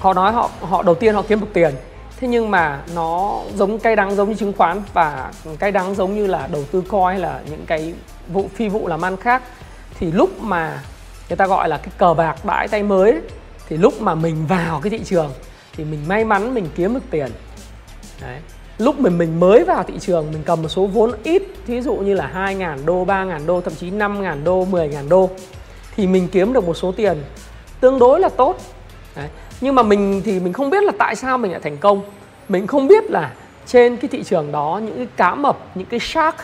họ 0.00 0.14
nói 0.14 0.32
họ 0.32 0.50
họ 0.60 0.82
đầu 0.82 0.94
tiên 0.94 1.14
họ 1.14 1.22
kiếm 1.28 1.40
được 1.40 1.46
tiền 1.52 1.74
thế 2.16 2.28
nhưng 2.28 2.50
mà 2.50 2.82
nó 2.94 3.40
giống 3.56 3.78
cay 3.78 3.96
đắng 3.96 4.16
giống 4.16 4.28
như 4.28 4.34
chứng 4.34 4.52
khoán 4.52 4.82
và 4.92 5.32
cay 5.58 5.72
đắng 5.72 5.94
giống 5.94 6.14
như 6.14 6.26
là 6.26 6.48
đầu 6.52 6.64
tư 6.72 6.82
coi 6.88 7.12
hay 7.12 7.22
là 7.22 7.40
những 7.50 7.64
cái 7.66 7.94
vụ 8.28 8.48
phi 8.54 8.68
vụ 8.68 8.88
làm 8.88 9.04
ăn 9.04 9.16
khác 9.16 9.42
thì 9.98 10.12
lúc 10.12 10.42
mà 10.42 10.82
người 11.28 11.36
ta 11.36 11.46
gọi 11.46 11.68
là 11.68 11.76
cái 11.76 11.92
cờ 11.98 12.14
bạc 12.14 12.36
bãi 12.44 12.68
tay 12.68 12.82
mới 12.82 13.10
ấy, 13.10 13.20
thì 13.68 13.76
lúc 13.76 14.00
mà 14.00 14.14
mình 14.14 14.46
vào 14.46 14.80
cái 14.80 14.90
thị 14.90 15.00
trường 15.04 15.30
thì 15.76 15.84
mình 15.84 16.00
may 16.08 16.24
mắn 16.24 16.54
mình 16.54 16.68
kiếm 16.74 16.94
được 16.94 17.00
tiền 17.10 17.30
Đấy. 18.20 18.38
lúc 18.78 19.00
mình 19.00 19.18
mình 19.18 19.40
mới 19.40 19.64
vào 19.64 19.82
thị 19.82 19.94
trường 20.00 20.32
mình 20.32 20.42
cầm 20.44 20.62
một 20.62 20.68
số 20.68 20.86
vốn 20.86 21.12
ít 21.22 21.42
thí 21.66 21.80
dụ 21.80 21.94
như 21.94 22.14
là 22.14 22.30
2.000 22.34 22.84
đô 22.84 23.04
3.000 23.04 23.46
đô 23.46 23.60
thậm 23.60 23.74
chí 23.74 23.90
5.000 23.90 24.44
đô 24.44 24.64
10.000 24.64 25.08
đô 25.08 25.30
thì 25.96 26.06
mình 26.06 26.28
kiếm 26.32 26.52
được 26.52 26.66
một 26.66 26.74
số 26.74 26.92
tiền 26.92 27.22
tương 27.80 27.98
đối 27.98 28.20
là 28.20 28.28
tốt 28.28 28.56
Đấy 29.16 29.28
nhưng 29.60 29.74
mà 29.74 29.82
mình 29.82 30.22
thì 30.24 30.40
mình 30.40 30.52
không 30.52 30.70
biết 30.70 30.82
là 30.82 30.92
tại 30.98 31.16
sao 31.16 31.38
mình 31.38 31.50
lại 31.50 31.60
thành 31.60 31.76
công. 31.76 32.02
Mình 32.48 32.66
không 32.66 32.88
biết 32.88 33.10
là 33.10 33.32
trên 33.66 33.96
cái 33.96 34.08
thị 34.08 34.22
trường 34.22 34.52
đó 34.52 34.80
những 34.84 34.96
cái 34.96 35.06
cá 35.16 35.34
mập 35.34 35.58
những 35.74 35.86
cái 35.86 36.00
shark 36.00 36.36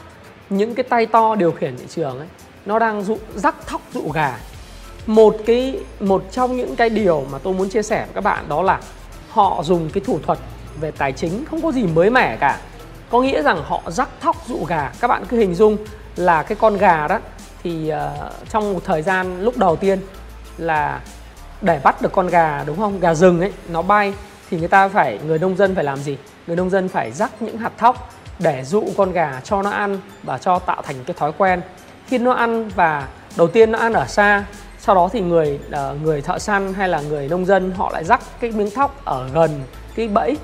những 0.51 0.75
cái 0.75 0.85
tay 0.85 1.07
to 1.07 1.35
điều 1.35 1.53
khiển 1.53 1.77
thị 1.77 1.85
trường 1.89 2.19
ấy 2.19 2.29
nó 2.67 2.79
đang 2.79 3.03
dụ 3.03 3.19
rắc 3.35 3.67
thóc 3.67 3.81
dụ 3.93 4.11
gà. 4.15 4.39
Một 5.07 5.37
cái 5.47 5.79
một 6.01 6.25
trong 6.31 6.57
những 6.57 6.77
cái 6.77 6.91
điều 6.91 7.25
mà 7.33 7.39
tôi 7.39 7.55
muốn 7.55 7.69
chia 7.69 7.83
sẻ 7.83 8.05
với 8.05 8.15
các 8.15 8.25
bạn 8.25 8.45
đó 8.49 8.63
là 8.63 8.81
họ 9.31 9.63
dùng 9.63 9.91
cái 9.91 10.03
thủ 10.07 10.19
thuật 10.27 10.39
về 10.81 10.91
tài 10.91 11.13
chính 11.13 11.45
không 11.45 11.63
có 11.63 11.73
gì 11.73 11.83
mới 11.83 12.11
mẻ 12.11 12.37
cả. 12.37 12.61
Có 13.11 13.21
nghĩa 13.21 13.43
rằng 13.43 13.63
họ 13.67 13.83
rắc 13.87 14.09
thóc 14.21 14.37
dụ 14.49 14.65
gà. 14.65 14.93
Các 15.01 15.09
bạn 15.09 15.25
cứ 15.29 15.37
hình 15.37 15.55
dung 15.55 15.77
là 16.17 16.43
cái 16.43 16.57
con 16.61 16.77
gà 16.77 17.09
đó 17.09 17.19
thì 17.63 17.93
uh, 17.93 18.49
trong 18.49 18.73
một 18.73 18.81
thời 18.85 19.03
gian 19.03 19.41
lúc 19.41 19.57
đầu 19.57 19.77
tiên 19.77 19.99
là 20.59 21.01
để 21.61 21.81
bắt 21.85 22.03
được 22.03 22.13
con 22.13 22.27
gà, 22.27 22.65
đúng 22.67 22.77
không? 22.77 23.01
Gà 23.01 23.15
rừng 23.15 23.41
ấy, 23.41 23.53
nó 23.69 23.83
bay 23.83 24.15
thì 24.51 24.59
người 24.59 24.69
ta 24.69 24.89
phải, 24.89 25.19
người 25.27 25.39
nông 25.39 25.57
dân 25.57 25.75
phải 25.75 25.85
làm 25.85 25.99
gì? 25.99 26.17
Người 26.47 26.57
nông 26.57 26.71
dân 26.71 26.89
phải 26.89 27.13
rắc 27.13 27.43
những 27.43 27.59
hạt 27.59 27.73
thóc 27.79 28.11
để 28.39 28.65
dụ 28.65 28.85
con 28.97 29.13
gà 29.13 29.41
cho 29.45 29.63
nó 29.63 29.71
ăn 29.71 29.99
và 30.23 30.39
cho 30.39 30.59
tạo 30.59 30.83
thành 30.83 30.97
cái 31.07 31.15
thói 31.19 31.33
quen. 31.39 31.61
Khi 32.07 32.19
nó 32.19 32.33
ăn 32.33 32.69
và 32.69 33.09
đầu 33.37 33.49
tiên 33.49 33.73
nó 33.73 33.79
ăn 33.79 33.93
ở 33.93 34.07
xa, 34.07 34.45
sau 34.79 34.95
đó 34.95 35.09
thì 35.13 35.21
người 35.21 35.59
ờ, 35.71 35.97
người 36.03 36.23
thợ 36.23 36.39
săn 36.39 36.75
hay 36.75 36.89
là 36.89 37.01
người 37.01 37.29
nông 37.29 37.47
dân 37.47 37.71
họ 37.71 37.91
lại 37.93 38.05
rắc 38.05 38.21
cái 38.41 38.51
miếng 38.51 38.71
thóc 38.71 39.01
ở 39.05 39.29
gần 39.35 39.61
cái 39.95 40.09
bẫy 40.09 40.37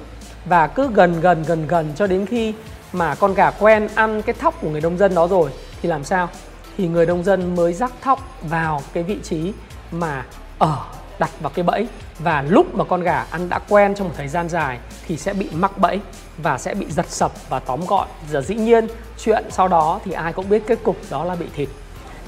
và 0.45 0.67
cứ 0.67 0.91
gần 0.95 1.21
gần 1.21 1.45
gần 1.47 1.67
gần 1.67 1.93
cho 1.97 2.07
đến 2.07 2.27
khi 2.27 2.55
mà 2.93 3.15
con 3.15 3.35
gà 3.35 3.51
quen 3.51 3.89
ăn 3.95 4.23
cái 4.23 4.35
thóc 4.39 4.55
của 4.61 4.69
người 4.69 4.81
nông 4.81 4.99
dân 4.99 5.15
đó 5.15 5.27
rồi 5.29 5.51
thì 5.83 5.89
làm 5.89 6.05
sao? 6.05 6.29
Thì 6.77 6.89
người 6.89 7.07
nông 7.07 7.25
dân 7.25 7.55
mới 7.55 7.73
rắc 7.73 7.93
thóc 8.01 8.21
vào 8.43 8.83
cái 8.93 9.03
vị 9.03 9.19
trí 9.23 9.53
mà 9.91 10.25
ở 10.59 10.79
đặt 11.23 11.31
vào 11.41 11.53
cái 11.55 11.63
bẫy. 11.63 11.87
Và 12.19 12.45
lúc 12.49 12.75
mà 12.75 12.85
con 12.85 13.03
gà 13.03 13.27
ăn 13.31 13.49
đã 13.49 13.59
quen 13.69 13.95
trong 13.95 14.09
một 14.09 14.15
thời 14.17 14.29
gian 14.29 14.49
dài 14.49 14.79
thì 15.07 15.17
sẽ 15.17 15.33
bị 15.33 15.49
mắc 15.53 15.79
bẫy 15.79 16.01
và 16.39 16.59
sẽ 16.59 16.75
bị 16.75 16.87
giật 16.91 17.07
sập 17.09 17.33
và 17.49 17.59
tóm 17.59 17.81
gọn. 17.87 18.09
Giờ 18.31 18.41
dĩ 18.41 18.55
nhiên 18.55 18.87
chuyện 19.19 19.45
sau 19.51 19.69
đó 19.69 20.01
thì 20.05 20.13
ai 20.13 20.33
cũng 20.33 20.49
biết 20.49 20.63
kết 20.67 20.79
cục 20.83 20.97
đó 21.11 21.25
là 21.25 21.35
bị 21.35 21.47
thịt. 21.55 21.69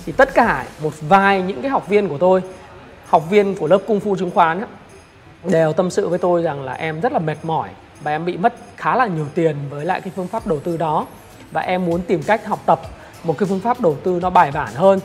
Thì 0.07 0.13
tất 0.13 0.35
cả 0.35 0.67
một 0.83 0.93
vài 1.01 1.43
những 1.43 1.63
cái 1.63 1.71
học 1.71 1.89
viên 1.89 2.09
của 2.09 2.19
tôi 2.19 2.43
học 3.07 3.31
viên 3.31 3.55
của 3.55 3.67
lớp 3.67 3.79
cung 3.87 4.01
phu 4.01 4.17
chứng 4.17 4.31
khoán 4.31 4.61
ấy, 4.61 4.69
đều 5.45 5.73
tâm 5.73 5.91
sự 5.91 6.09
với 6.09 6.19
tôi 6.19 6.43
rằng 6.43 6.63
là 6.63 6.73
em 6.73 7.01
rất 7.01 7.13
là 7.13 7.19
mệt 7.19 7.39
mỏi 7.43 7.69
và 8.03 8.11
em 8.11 8.25
bị 8.25 8.37
mất 8.37 8.55
khá 8.77 8.97
là 8.97 9.07
nhiều 9.07 9.27
tiền 9.35 9.57
với 9.71 9.85
lại 9.85 10.01
cái 10.01 10.13
phương 10.17 10.29
pháp 10.29 10.47
đầu 10.47 10.61
tư 10.61 10.77
đó. 10.77 11.07
Và 11.51 11.61
em 11.61 11.85
muốn 11.85 12.03
tìm 12.03 12.23
cách 12.23 12.47
học 12.47 12.61
tập 12.67 12.81
một 13.25 13.39
cái 13.39 13.49
phương 13.49 13.61
pháp 13.61 13.81
đầu 13.81 13.97
tư 14.05 14.19
nó 14.23 14.31
bài 14.31 14.51
bản 14.51 14.75
hơn 14.75 15.01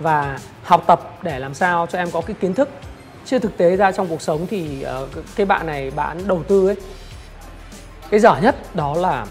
và 0.00 0.38
học 0.64 0.82
tập 0.86 1.00
để 1.22 1.38
làm 1.38 1.54
sao 1.54 1.86
cho 1.86 1.98
em 1.98 2.10
có 2.10 2.20
cái 2.20 2.36
kiến 2.40 2.54
thức 2.54 2.68
chưa 3.24 3.38
thực 3.38 3.56
tế 3.56 3.76
ra 3.76 3.92
trong 3.92 4.06
cuộc 4.06 4.22
sống 4.22 4.46
thì 4.50 4.86
uh, 5.02 5.08
cái 5.36 5.46
bạn 5.46 5.66
này 5.66 5.90
bạn 5.90 6.28
đầu 6.28 6.42
tư 6.48 6.68
ấy 6.68 6.76
cái 8.10 8.20
dở 8.20 8.36
nhất 8.42 8.56
đó 8.74 8.94
là 8.94 9.26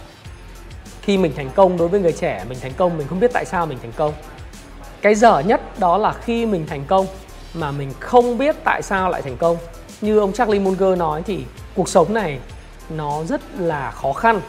khi 1.01 1.17
mình 1.17 1.33
thành 1.35 1.49
công 1.55 1.77
đối 1.77 1.87
với 1.87 1.99
người 1.99 2.11
trẻ 2.11 2.45
mình 2.49 2.57
thành 2.61 2.73
công 2.77 2.97
mình 2.97 3.07
không 3.07 3.19
biết 3.19 3.31
tại 3.33 3.45
sao 3.45 3.65
mình 3.65 3.77
thành 3.81 3.91
công. 3.95 4.13
Cái 5.01 5.15
dở 5.15 5.39
nhất 5.39 5.79
đó 5.79 5.97
là 5.97 6.13
khi 6.13 6.45
mình 6.45 6.65
thành 6.67 6.85
công 6.87 7.07
mà 7.53 7.71
mình 7.71 7.93
không 7.99 8.37
biết 8.37 8.55
tại 8.63 8.81
sao 8.81 9.09
lại 9.09 9.21
thành 9.21 9.37
công. 9.37 9.57
Như 10.01 10.19
ông 10.19 10.33
Charlie 10.33 10.59
Munger 10.59 10.97
nói 10.97 11.23
thì 11.25 11.43
cuộc 11.75 11.89
sống 11.89 12.13
này 12.13 12.39
nó 12.89 13.23
rất 13.23 13.41
là 13.59 13.91
khó 13.91 14.13
khăn. 14.13 14.41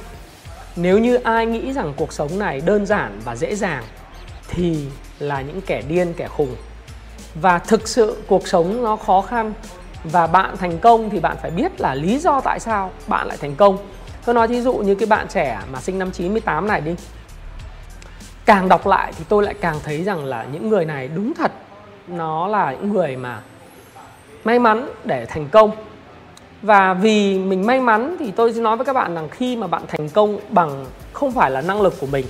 Nếu 0.77 0.99
như 0.99 1.17
ai 1.17 1.47
nghĩ 1.47 1.73
rằng 1.73 1.93
cuộc 1.97 2.13
sống 2.13 2.39
này 2.39 2.61
đơn 2.61 2.87
giản 2.87 3.21
và 3.25 3.37
dễ 3.37 3.55
dàng 3.55 3.85
thì 4.49 4.87
là 5.19 5.41
những 5.41 5.61
kẻ 5.61 5.83
điên 5.89 6.15
kẻ 6.17 6.29
khùng 6.29 6.57
và 7.35 7.59
thực 7.59 7.89
sự 7.89 8.17
cuộc 8.27 8.49
sống 8.49 8.85
nó 8.85 8.97
khó 8.97 9.21
khăn. 9.21 9.53
Và 10.05 10.27
bạn 10.27 10.57
thành 10.57 10.79
công 10.79 11.11
thì 11.11 11.21
bạn 11.21 11.37
phải 11.43 11.51
biết 11.51 11.81
là 11.81 11.95
lý 11.95 12.19
do 12.19 12.41
tại 12.41 12.61
sao 12.61 12.91
bạn 13.07 13.27
lại 13.27 13.37
thành 13.37 13.55
công. 13.57 13.79
Tôi 14.25 14.35
nói 14.35 14.49
thí 14.49 14.61
dụ 14.61 14.75
như 14.75 14.95
cái 14.95 15.07
bạn 15.07 15.27
trẻ 15.29 15.59
mà 15.73 15.81
sinh 15.81 15.99
năm 15.99 16.11
98 16.11 16.69
này 16.69 16.81
đi. 16.81 16.95
Càng 18.45 18.69
đọc 18.69 18.87
lại 18.87 19.13
thì 19.19 19.25
tôi 19.29 19.43
lại 19.43 19.55
càng 19.61 19.77
thấy 19.85 20.05
rằng 20.05 20.25
là 20.25 20.47
những 20.53 20.69
người 20.69 20.85
này 20.85 21.09
đúng 21.09 21.35
thật, 21.35 21.53
nó 22.09 22.49
là 22.49 22.73
những 22.73 22.93
người 22.93 23.17
mà 23.17 23.41
may 24.45 24.59
mắn 24.59 24.89
để 25.05 25.27
thành 25.27 25.49
công. 25.49 25.71
Và 26.63 26.95
vì 26.95 27.39
mình 27.39 27.67
may 27.67 27.81
mắn 27.81 28.17
thì 28.19 28.31
tôi 28.31 28.53
nói 28.53 28.77
với 28.77 28.87
các 28.87 28.93
bạn 28.93 29.15
rằng 29.15 29.29
khi 29.29 29.57
mà 29.57 29.67
bạn 29.67 29.83
thành 29.89 30.09
công 30.09 30.39
bằng 30.49 30.87
không 31.13 31.33
phải 31.33 31.51
là 31.51 31.61
năng 31.61 31.83
lực 31.83 31.95
của 32.01 32.07
mình. 32.07 32.27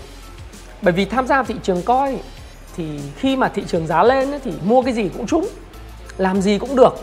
Bởi 0.82 0.92
vì 0.92 1.04
tham 1.04 1.26
gia 1.26 1.42
thị 1.42 1.54
trường 1.62 1.82
coi 1.82 2.18
thì 2.76 2.84
khi 3.16 3.36
mà 3.36 3.48
thị 3.48 3.62
trường 3.66 3.86
giá 3.86 4.02
lên 4.02 4.30
ấy, 4.30 4.40
thì 4.44 4.52
mua 4.64 4.82
cái 4.82 4.92
gì 4.92 5.10
cũng 5.16 5.26
trúng 5.26 5.48
làm 6.18 6.42
gì 6.42 6.58
cũng 6.58 6.76
được. 6.76 6.94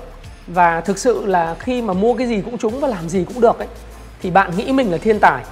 Và 0.48 0.82
thực 0.82 0.98
sự 0.98 1.26
là 1.26 1.56
khi 1.60 1.82
mà 1.82 1.94
mua 1.94 2.14
cái 2.14 2.28
gì 2.28 2.42
cũng 2.42 2.58
trúng 2.58 2.80
và 2.80 2.88
làm 2.88 3.10
gì 3.10 3.26
cũng 3.28 3.42
được 3.42 3.60
ấy 3.60 3.68
thì 4.22 4.32
bạn 4.32 4.52
nghĩ 4.58 4.72
mình 4.72 4.92
là 4.92 4.98
thiên 4.98 5.20
tài. 5.20 5.44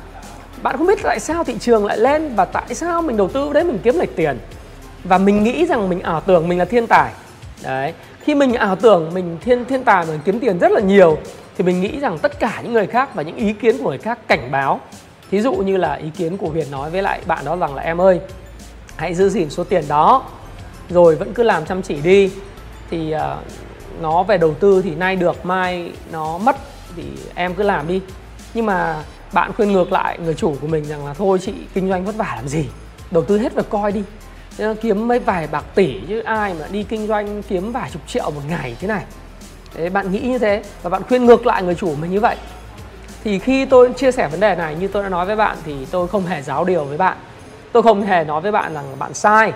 Bạn 0.63 0.77
không 0.77 0.87
biết 0.87 0.99
tại 1.03 1.19
sao 1.19 1.43
thị 1.43 1.55
trường 1.59 1.85
lại 1.85 1.97
lên 1.97 2.35
và 2.35 2.45
tại 2.45 2.73
sao 2.73 3.01
mình 3.01 3.17
đầu 3.17 3.27
tư 3.27 3.53
đấy 3.53 3.63
mình 3.63 3.79
kiếm 3.83 3.99
được 3.99 4.15
tiền. 4.15 4.37
Và 5.03 5.17
mình 5.17 5.43
nghĩ 5.43 5.65
rằng 5.65 5.89
mình 5.89 6.01
ảo 6.01 6.21
tưởng 6.21 6.47
mình 6.47 6.59
là 6.59 6.65
thiên 6.65 6.87
tài. 6.87 7.11
Đấy 7.63 7.93
khi 8.23 8.35
mình 8.35 8.53
ảo 8.53 8.75
tưởng 8.75 9.13
mình 9.13 9.37
thiên 9.41 9.65
thiên 9.65 9.83
tài 9.83 10.05
mình 10.05 10.19
kiếm 10.25 10.39
tiền 10.39 10.59
rất 10.59 10.71
là 10.71 10.79
nhiều 10.79 11.17
thì 11.57 11.63
mình 11.63 11.81
nghĩ 11.81 11.99
rằng 11.99 12.19
tất 12.19 12.39
cả 12.39 12.61
những 12.63 12.73
người 12.73 12.87
khác 12.87 13.15
và 13.15 13.23
những 13.23 13.35
ý 13.35 13.53
kiến 13.53 13.77
của 13.77 13.89
người 13.89 13.97
khác 13.97 14.19
cảnh 14.27 14.51
báo. 14.51 14.79
Thí 15.31 15.41
dụ 15.41 15.53
như 15.53 15.77
là 15.77 15.93
ý 15.93 16.09
kiến 16.17 16.37
của 16.37 16.49
Huyền 16.49 16.71
nói 16.71 16.89
với 16.89 17.01
lại 17.01 17.21
bạn 17.25 17.45
đó 17.45 17.55
rằng 17.55 17.75
là 17.75 17.81
em 17.81 18.01
ơi 18.01 18.19
hãy 18.97 19.13
giữ 19.13 19.29
gìn 19.29 19.49
số 19.49 19.63
tiền 19.63 19.83
đó. 19.87 20.23
Rồi 20.89 21.15
vẫn 21.15 21.33
cứ 21.33 21.43
làm 21.43 21.65
chăm 21.65 21.81
chỉ 21.81 22.01
đi. 22.01 22.31
Thì 22.89 23.13
uh, 23.15 23.21
nó 24.01 24.23
về 24.23 24.37
đầu 24.37 24.53
tư 24.53 24.81
thì 24.81 24.95
nay 24.95 25.15
được 25.15 25.45
mai 25.45 25.91
nó 26.11 26.37
mất 26.37 26.55
thì 26.95 27.03
em 27.35 27.55
cứ 27.55 27.63
làm 27.63 27.87
đi. 27.87 28.01
Nhưng 28.53 28.65
mà 28.65 29.03
bạn 29.33 29.53
khuyên 29.53 29.71
ngược 29.71 29.91
lại 29.91 30.19
người 30.19 30.33
chủ 30.33 30.55
của 30.61 30.67
mình 30.67 30.85
rằng 30.85 31.05
là 31.05 31.13
thôi 31.13 31.39
chị 31.41 31.53
kinh 31.73 31.89
doanh 31.89 32.05
vất 32.05 32.15
vả 32.15 32.33
làm 32.35 32.47
gì? 32.47 32.65
Đầu 33.11 33.23
tư 33.23 33.37
hết 33.37 33.53
vào 33.53 33.65
coi 33.69 33.91
đi. 33.91 34.03
Kiếm 34.81 35.07
mấy 35.07 35.19
vài 35.19 35.47
bạc 35.47 35.65
tỷ 35.75 35.99
chứ 36.07 36.19
ai 36.19 36.53
mà 36.59 36.67
đi 36.71 36.83
kinh 36.83 37.07
doanh 37.07 37.43
kiếm 37.43 37.71
vài 37.71 37.89
chục 37.93 38.01
triệu 38.07 38.31
một 38.31 38.41
ngày 38.49 38.75
thế 38.79 38.87
này. 38.87 39.03
Đấy, 39.75 39.89
bạn 39.89 40.11
nghĩ 40.11 40.19
như 40.19 40.37
thế 40.37 40.63
và 40.81 40.89
bạn 40.89 41.03
khuyên 41.07 41.25
ngược 41.25 41.45
lại 41.45 41.63
người 41.63 41.75
chủ 41.75 41.95
mình 41.95 42.11
như 42.11 42.19
vậy. 42.19 42.35
Thì 43.23 43.39
khi 43.39 43.65
tôi 43.65 43.93
chia 43.93 44.11
sẻ 44.11 44.27
vấn 44.27 44.39
đề 44.39 44.55
này 44.55 44.75
như 44.75 44.87
tôi 44.87 45.03
đã 45.03 45.09
nói 45.09 45.25
với 45.25 45.35
bạn 45.35 45.57
thì 45.63 45.85
tôi 45.91 46.07
không 46.07 46.25
hề 46.25 46.41
giáo 46.41 46.65
điều 46.65 46.83
với 46.83 46.97
bạn 46.97 47.17
tôi 47.71 47.83
không 47.83 48.01
hề 48.01 48.23
nói 48.23 48.41
với 48.41 48.51
bạn 48.51 48.73
rằng 48.73 48.85
bạn 48.99 49.13
sai 49.13 49.53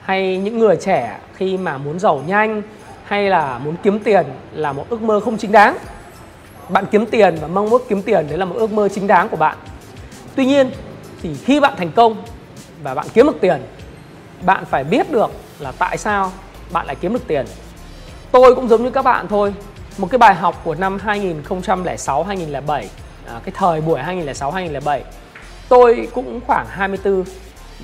hay 0.00 0.36
những 0.36 0.58
người 0.58 0.76
trẻ 0.76 1.18
khi 1.34 1.56
mà 1.56 1.78
muốn 1.78 1.98
giàu 1.98 2.22
nhanh 2.26 2.62
hay 3.04 3.30
là 3.30 3.58
muốn 3.58 3.74
kiếm 3.82 3.98
tiền 3.98 4.26
là 4.52 4.72
một 4.72 4.86
ước 4.88 5.02
mơ 5.02 5.20
không 5.20 5.38
chính 5.38 5.52
đáng. 5.52 5.76
Bạn 6.68 6.84
kiếm 6.90 7.06
tiền 7.06 7.36
và 7.40 7.48
mong 7.48 7.70
ước 7.70 7.88
kiếm 7.88 8.02
tiền 8.02 8.26
đấy 8.28 8.38
là 8.38 8.44
một 8.44 8.54
ước 8.56 8.72
mơ 8.72 8.88
chính 8.88 9.06
đáng 9.06 9.28
của 9.28 9.36
bạn. 9.36 9.56
Tuy 10.34 10.46
nhiên 10.46 10.70
thì 11.22 11.34
khi 11.34 11.60
bạn 11.60 11.74
thành 11.76 11.92
công 11.92 12.22
và 12.82 12.94
bạn 12.94 13.06
kiếm 13.14 13.26
được 13.26 13.40
tiền 13.40 13.62
bạn 14.42 14.64
phải 14.64 14.84
biết 14.84 15.10
được 15.10 15.30
là 15.58 15.72
tại 15.78 15.98
sao 15.98 16.32
bạn 16.72 16.86
lại 16.86 16.96
kiếm 17.00 17.12
được 17.12 17.26
tiền. 17.26 17.46
Tôi 18.30 18.54
cũng 18.54 18.68
giống 18.68 18.82
như 18.82 18.90
các 18.90 19.02
bạn 19.02 19.28
thôi 19.28 19.54
một 19.98 20.08
cái 20.10 20.18
bài 20.18 20.34
học 20.34 20.60
của 20.64 20.74
năm 20.74 20.98
2006 20.98 22.24
2007 22.24 22.88
à, 23.26 23.40
cái 23.44 23.52
thời 23.56 23.80
buổi 23.80 24.00
2006 24.00 24.50
2007 24.50 25.02
tôi 25.68 26.08
cũng 26.14 26.40
khoảng 26.46 26.66
24 26.68 27.24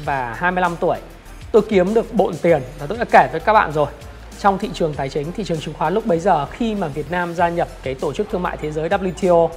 và 0.04 0.34
25 0.38 0.76
tuổi. 0.80 0.98
Tôi 1.52 1.62
kiếm 1.62 1.94
được 1.94 2.14
bộn 2.14 2.34
tiền 2.42 2.62
và 2.78 2.86
tôi 2.86 2.98
đã 2.98 3.04
kể 3.12 3.28
với 3.32 3.40
các 3.40 3.52
bạn 3.52 3.72
rồi. 3.72 3.86
Trong 4.38 4.58
thị 4.58 4.70
trường 4.74 4.94
tài 4.94 5.08
chính, 5.08 5.32
thị 5.32 5.44
trường 5.44 5.60
chứng 5.60 5.74
khoán 5.74 5.94
lúc 5.94 6.06
bấy 6.06 6.18
giờ 6.18 6.46
khi 6.46 6.74
mà 6.74 6.88
Việt 6.88 7.10
Nam 7.10 7.34
gia 7.34 7.48
nhập 7.48 7.68
cái 7.82 7.94
tổ 7.94 8.12
chức 8.12 8.30
thương 8.30 8.42
mại 8.42 8.56
thế 8.56 8.70
giới 8.70 8.88
WTO 8.88 9.48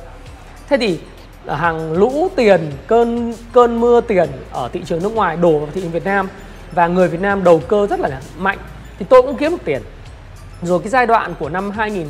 thế 0.70 0.77
thì 0.77 1.00
à, 1.48 1.56
hàng 1.56 1.94
lũ 1.94 2.30
tiền, 2.36 2.72
cơn 2.88 3.34
cơn 3.54 3.80
mưa 3.80 4.01
tiền 4.01 4.30
ở 4.51 4.70
thị 4.74 4.82
trường 4.86 5.04
nước 5.04 5.15
ngoài 5.15 5.38
đổ 5.38 5.60
vào 5.60 5.70
thị 5.74 5.82
trường 5.82 5.92
Việt 5.92 6.06
Nam 6.06 6.30
và 6.72 6.88
người 6.88 7.08
Việt 7.08 7.22
Nam 7.22 7.44
đầu 7.44 7.62
cơ 7.68 7.88
rất 7.88 8.00
là 8.00 8.22
mạnh, 8.38 8.58
thì 9.00 9.06
tôi 9.10 9.22
cũng 9.22 9.38
kiếm 9.38 9.51
được 9.51 9.65
tiền. 9.65 9.82
Rồi 10.62 10.80
cái 10.80 10.89
giai 10.89 11.06
đoạn 11.06 11.36
của 11.39 11.50
năm 11.50 11.72
2000 11.72 12.08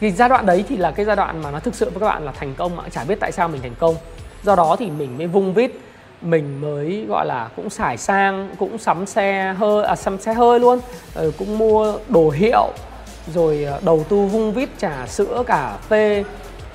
thì 0.00 0.10
giai 0.10 0.28
đoạn 0.28 0.46
đấy 0.46 0.64
thì 0.68 0.76
là 0.76 0.90
cái 0.90 1.06
giai 1.06 1.16
đoạn 1.16 1.42
mà 1.42 1.50
nó 1.50 1.58
thực 1.58 1.74
sự 1.74 1.90
với 1.90 2.00
các 2.00 2.06
bạn 2.06 2.24
là 2.24 2.32
thành 2.32 2.54
công 2.54 2.76
mà, 2.76 2.82
chả 2.90 3.04
biết 3.04 3.20
tại 3.20 3.32
sao 3.32 3.48
mình 3.48 3.62
thành 3.62 3.74
công. 3.78 3.94
Do 4.42 4.56
đó 4.56 4.76
thì 4.78 4.90
mình 4.90 5.18
mới 5.18 5.26
vung 5.26 5.54
vít 5.54 5.70
mình 6.24 6.60
mới 6.60 7.04
gọi 7.08 7.26
là 7.26 7.48
cũng 7.56 7.70
xài 7.70 7.96
sang 7.96 8.50
cũng 8.58 8.78
sắm 8.78 9.06
xe 9.06 9.54
hơi 9.58 9.84
à 9.84 9.96
sắm 9.96 10.18
xe 10.18 10.34
hơi 10.34 10.60
luôn. 10.60 10.80
Ừ, 11.14 11.32
cũng 11.38 11.58
mua 11.58 11.98
đồ 12.08 12.30
hiệu 12.30 12.68
rồi 13.34 13.64
à, 13.64 13.78
đầu 13.82 14.04
tư 14.08 14.16
vung 14.16 14.52
vít 14.52 14.68
trà 14.78 15.06
sữa 15.06 15.42
cà 15.46 15.76
phê. 15.88 16.24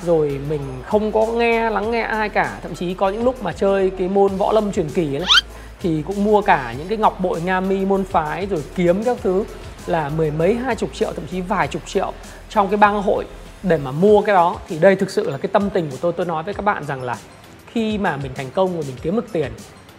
Rồi 0.06 0.40
mình 0.50 0.62
không 0.86 1.12
có 1.12 1.26
nghe 1.26 1.70
lắng 1.70 1.92
nghe 1.92 2.02
ai 2.02 2.30
cả. 2.30 2.58
Thậm 2.64 2.76
chí 2.76 2.94
có 2.94 3.10
những 3.10 3.24
lúc 3.24 3.44
mà 3.44 3.54
chơi 3.54 3.92
cái 3.98 4.08
môn 4.08 4.36
võ 4.36 4.52
lâm 4.52 4.72
truyền 4.72 4.90
kỳ 4.90 5.16
ấy 5.16 5.26
thì 5.82 6.04
cũng 6.08 6.24
mua 6.24 6.42
cả 6.42 6.74
những 6.78 6.88
cái 6.88 6.98
ngọc 6.98 7.20
bội 7.20 7.42
nga 7.42 7.60
mi 7.60 7.86
môn 7.86 8.04
phái 8.04 8.46
rồi 8.46 8.64
kiếm 8.76 9.04
các 9.04 9.18
thứ 9.24 9.44
là 9.88 10.10
mười 10.18 10.32
mấy 10.32 10.54
hai 10.54 10.76
chục 10.76 10.90
triệu 10.94 11.12
thậm 11.16 11.26
chí 11.32 11.42
vài 11.42 11.68
chục 11.68 11.82
triệu 11.86 12.14
trong 12.50 12.68
cái 12.68 12.78
bang 12.78 13.02
hội 13.02 13.26
để 13.64 13.78
mà 13.78 13.92
mua 13.92 14.22
cái 14.22 14.36
đó. 14.36 14.56
Thì 14.68 14.80
đây 14.80 14.96
thực 14.96 15.10
sự 15.10 15.30
là 15.30 15.38
cái 15.38 15.50
tâm 15.54 15.70
tình 15.70 15.92
của 15.92 15.98
tôi. 16.02 16.14
Tôi 16.14 16.26
nói 16.26 16.44
với 16.44 16.54
các 16.54 16.66
bạn 16.66 16.84
rằng 16.84 17.04
là 17.04 17.18
khi 17.74 17.98
mà 17.98 18.18
mình 18.18 18.32
thành 18.36 18.50
công 18.56 18.78
và 18.78 18.84
mình 18.88 18.96
kiếm 19.02 19.16
được 19.16 19.26
tiền 19.32 19.52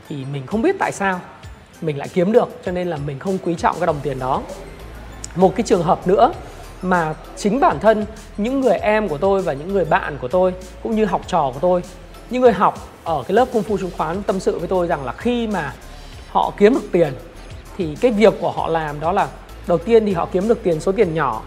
thì 0.08 0.24
mình 0.32 0.46
không 0.46 0.62
biết 0.62 0.76
tại 0.78 0.92
sao 0.92 1.20
mình 1.80 1.98
lại 1.98 2.08
kiếm 2.14 2.32
được, 2.32 2.48
cho 2.64 2.72
nên 2.72 2.88
là 2.88 2.96
mình 3.06 3.18
không 3.18 3.38
quý 3.44 3.54
trọng 3.54 3.76
cái 3.78 3.86
đồng 3.86 4.00
tiền 4.02 4.18
đó 4.18 4.42
một 5.36 5.56
cái 5.56 5.62
trường 5.66 5.82
hợp 5.82 6.06
nữa 6.06 6.32
mà 6.82 7.14
chính 7.36 7.60
bản 7.60 7.78
thân 7.80 8.06
những 8.36 8.60
người 8.60 8.76
em 8.76 9.08
của 9.08 9.18
tôi 9.18 9.42
và 9.42 9.52
những 9.52 9.72
người 9.72 9.84
bạn 9.84 10.18
của 10.20 10.28
tôi, 10.28 10.54
cũng 10.82 10.96
như 10.96 11.04
học 11.04 11.20
trò 11.26 11.50
của 11.54 11.60
tôi, 11.60 11.82
những 12.30 12.42
người 12.42 12.52
học 12.52 12.88
ở 13.04 13.22
cái 13.28 13.34
lớp 13.34 13.48
công 13.52 13.62
phu 13.62 13.78
chứng 13.78 13.90
khoán 13.96 14.22
tâm 14.22 14.40
sự 14.40 14.58
với 14.58 14.68
tôi 14.68 14.86
rằng 14.86 15.04
là 15.04 15.12
khi 15.12 15.46
mà 15.46 15.74
họ 16.30 16.52
kiếm 16.56 16.74
được 16.74 16.88
tiền 16.92 17.12
thì 17.76 17.96
cái 18.00 18.10
việc 18.10 18.34
của 18.40 18.50
họ 18.50 18.68
làm 18.68 19.00
đó 19.00 19.12
là 19.12 19.28
đầu 19.66 19.78
tiên 19.78 20.06
thì 20.06 20.12
họ 20.12 20.28
kiếm 20.32 20.48
được 20.48 20.62
tiền 20.62 20.80
số 20.80 20.92
tiền 20.92 21.14
nhỏ 21.14 21.42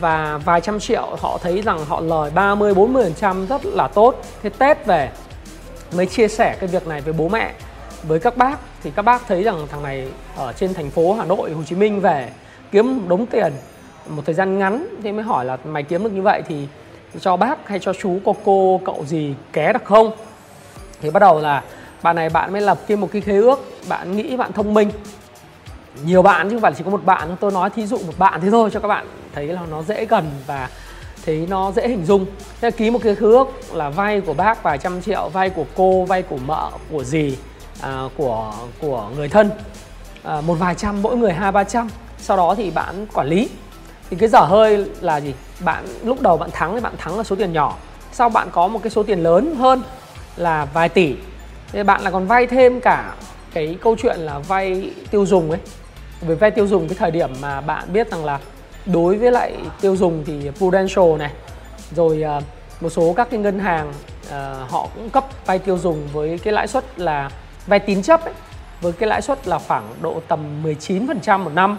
và 0.00 0.38
vài 0.44 0.60
trăm 0.60 0.80
triệu, 0.80 1.16
họ 1.20 1.38
thấy 1.42 1.62
rằng 1.62 1.84
họ 1.84 2.00
lời 2.00 2.30
30 2.34 2.74
40% 2.74 3.46
rất 3.46 3.66
là 3.66 3.88
tốt. 3.88 4.22
Thế 4.42 4.50
Tết 4.50 4.86
về 4.86 5.10
mới 5.92 6.06
chia 6.06 6.28
sẻ 6.28 6.56
cái 6.60 6.68
việc 6.68 6.86
này 6.86 7.00
với 7.00 7.12
bố 7.12 7.28
mẹ, 7.28 7.52
với 8.02 8.20
các 8.20 8.36
bác. 8.36 8.58
Thì 8.82 8.90
các 8.96 9.02
bác 9.02 9.26
thấy 9.28 9.42
rằng 9.42 9.66
thằng 9.70 9.82
này 9.82 10.08
ở 10.36 10.52
trên 10.52 10.74
thành 10.74 10.90
phố 10.90 11.14
Hà 11.14 11.24
Nội, 11.24 11.52
Hồ 11.52 11.62
Chí 11.62 11.76
Minh 11.76 12.00
về, 12.00 12.30
kiếm 12.72 13.08
đống 13.08 13.26
tiền 13.26 13.52
một 14.08 14.22
thời 14.26 14.34
gian 14.34 14.58
ngắn 14.58 14.86
thế 15.02 15.12
mới 15.12 15.24
hỏi 15.24 15.44
là 15.44 15.58
mày 15.64 15.82
kiếm 15.82 16.04
được 16.04 16.12
như 16.12 16.22
vậy 16.22 16.42
thì 16.48 16.68
cho 17.20 17.36
bác 17.36 17.68
hay 17.68 17.78
cho 17.78 17.92
chú, 17.92 18.18
cô 18.24 18.36
cô, 18.44 18.80
cậu 18.84 19.04
gì 19.06 19.34
ké 19.52 19.72
được 19.72 19.84
không? 19.84 20.12
Thì 21.00 21.10
bắt 21.10 21.20
đầu 21.20 21.40
là 21.40 21.62
bạn 22.02 22.16
này 22.16 22.28
bạn 22.28 22.52
mới 22.52 22.60
lập 22.60 22.78
thêm 22.88 23.00
một 23.00 23.08
cái 23.12 23.22
khế 23.22 23.36
ước, 23.36 23.60
bạn 23.88 24.16
nghĩ 24.16 24.36
bạn 24.36 24.52
thông 24.52 24.74
minh. 24.74 24.90
Nhiều 26.04 26.22
bạn 26.22 26.48
chứ 26.48 26.56
không 26.56 26.62
phải 26.62 26.72
chỉ 26.78 26.84
có 26.84 26.90
một 26.90 27.04
bạn 27.04 27.36
tôi 27.40 27.52
nói 27.52 27.70
thí 27.70 27.86
dụ 27.86 27.98
một 27.98 28.12
bạn 28.18 28.40
thế 28.40 28.50
thôi 28.50 28.70
cho 28.72 28.80
các 28.80 28.88
bạn 28.88 29.06
thấy 29.34 29.46
là 29.46 29.60
nó 29.70 29.82
dễ 29.82 30.06
gần 30.06 30.30
và 30.46 30.68
thì 31.24 31.46
nó 31.46 31.72
dễ 31.72 31.88
hình 31.88 32.04
dung. 32.04 32.26
Thế 32.60 32.70
ký 32.70 32.90
một 32.90 32.98
cái 33.02 33.14
khứ 33.14 33.32
ước 33.32 33.48
là 33.74 33.90
vay 33.90 34.20
của 34.20 34.34
bác 34.34 34.62
vài 34.62 34.78
trăm 34.78 35.02
triệu 35.02 35.28
vay 35.28 35.50
của 35.50 35.64
cô 35.76 36.04
vay 36.04 36.22
của 36.22 36.38
mợ 36.46 36.70
của 36.90 37.04
dì 37.04 37.36
à, 37.80 38.02
của 38.16 38.52
của 38.80 39.10
người 39.16 39.28
thân. 39.28 39.50
À, 40.22 40.40
một 40.40 40.54
vài 40.54 40.74
trăm 40.74 41.02
mỗi 41.02 41.16
người 41.16 41.32
hai 41.32 41.52
ba 41.52 41.64
trăm. 41.64 41.88
Sau 42.18 42.36
đó 42.36 42.54
thì 42.56 42.70
bạn 42.70 43.06
quản 43.12 43.26
lý. 43.26 43.48
Thì 44.10 44.16
cái 44.16 44.28
dở 44.28 44.40
hơi 44.40 44.86
là 45.00 45.20
gì? 45.20 45.34
Bạn 45.60 45.84
lúc 46.04 46.20
đầu 46.20 46.36
bạn 46.36 46.50
thắng 46.50 46.74
thì 46.74 46.80
bạn 46.80 46.94
thắng 46.98 47.16
là 47.16 47.24
số 47.24 47.36
tiền 47.36 47.52
nhỏ. 47.52 47.76
Sau 48.12 48.28
bạn 48.28 48.48
có 48.52 48.68
một 48.68 48.80
cái 48.82 48.90
số 48.90 49.02
tiền 49.02 49.22
lớn 49.22 49.54
hơn 49.54 49.82
là 50.36 50.64
vài 50.64 50.88
tỷ. 50.88 51.14
Thì 51.72 51.82
bạn 51.82 52.02
là 52.02 52.10
còn 52.10 52.26
vay 52.26 52.46
thêm 52.46 52.80
cả 52.80 53.14
cái 53.52 53.76
câu 53.82 53.96
chuyện 54.02 54.20
là 54.20 54.38
vay 54.38 54.90
tiêu 55.10 55.26
dùng 55.26 55.50
ấy. 55.50 55.60
Về 56.20 56.34
vay 56.34 56.50
tiêu 56.50 56.66
dùng 56.66 56.88
cái 56.88 56.96
thời 56.98 57.10
điểm 57.10 57.30
mà 57.40 57.60
bạn 57.60 57.92
biết 57.92 58.10
rằng 58.10 58.24
là 58.24 58.38
đối 58.86 59.18
với 59.18 59.30
lại 59.30 59.56
tiêu 59.80 59.96
dùng 59.96 60.24
thì 60.26 60.50
Prudential 60.58 61.16
này 61.18 61.30
rồi 61.94 62.22
à, 62.22 62.40
một 62.80 62.90
số 62.90 63.12
các 63.16 63.30
cái 63.30 63.40
ngân 63.40 63.58
hàng 63.58 63.92
à, 64.30 64.66
họ 64.68 64.88
cũng 64.94 65.10
cấp 65.10 65.24
vay 65.46 65.58
tiêu 65.58 65.78
dùng 65.78 66.08
với 66.12 66.38
cái 66.38 66.52
lãi 66.52 66.66
suất 66.66 66.84
là 66.96 67.30
vay 67.66 67.78
tín 67.78 68.02
chấp 68.02 68.24
ấy, 68.24 68.34
với 68.80 68.92
cái 68.92 69.08
lãi 69.08 69.22
suất 69.22 69.48
là 69.48 69.58
khoảng 69.58 69.94
độ 70.02 70.20
tầm 70.28 70.64
19% 70.64 71.38
một 71.38 71.52
năm 71.54 71.78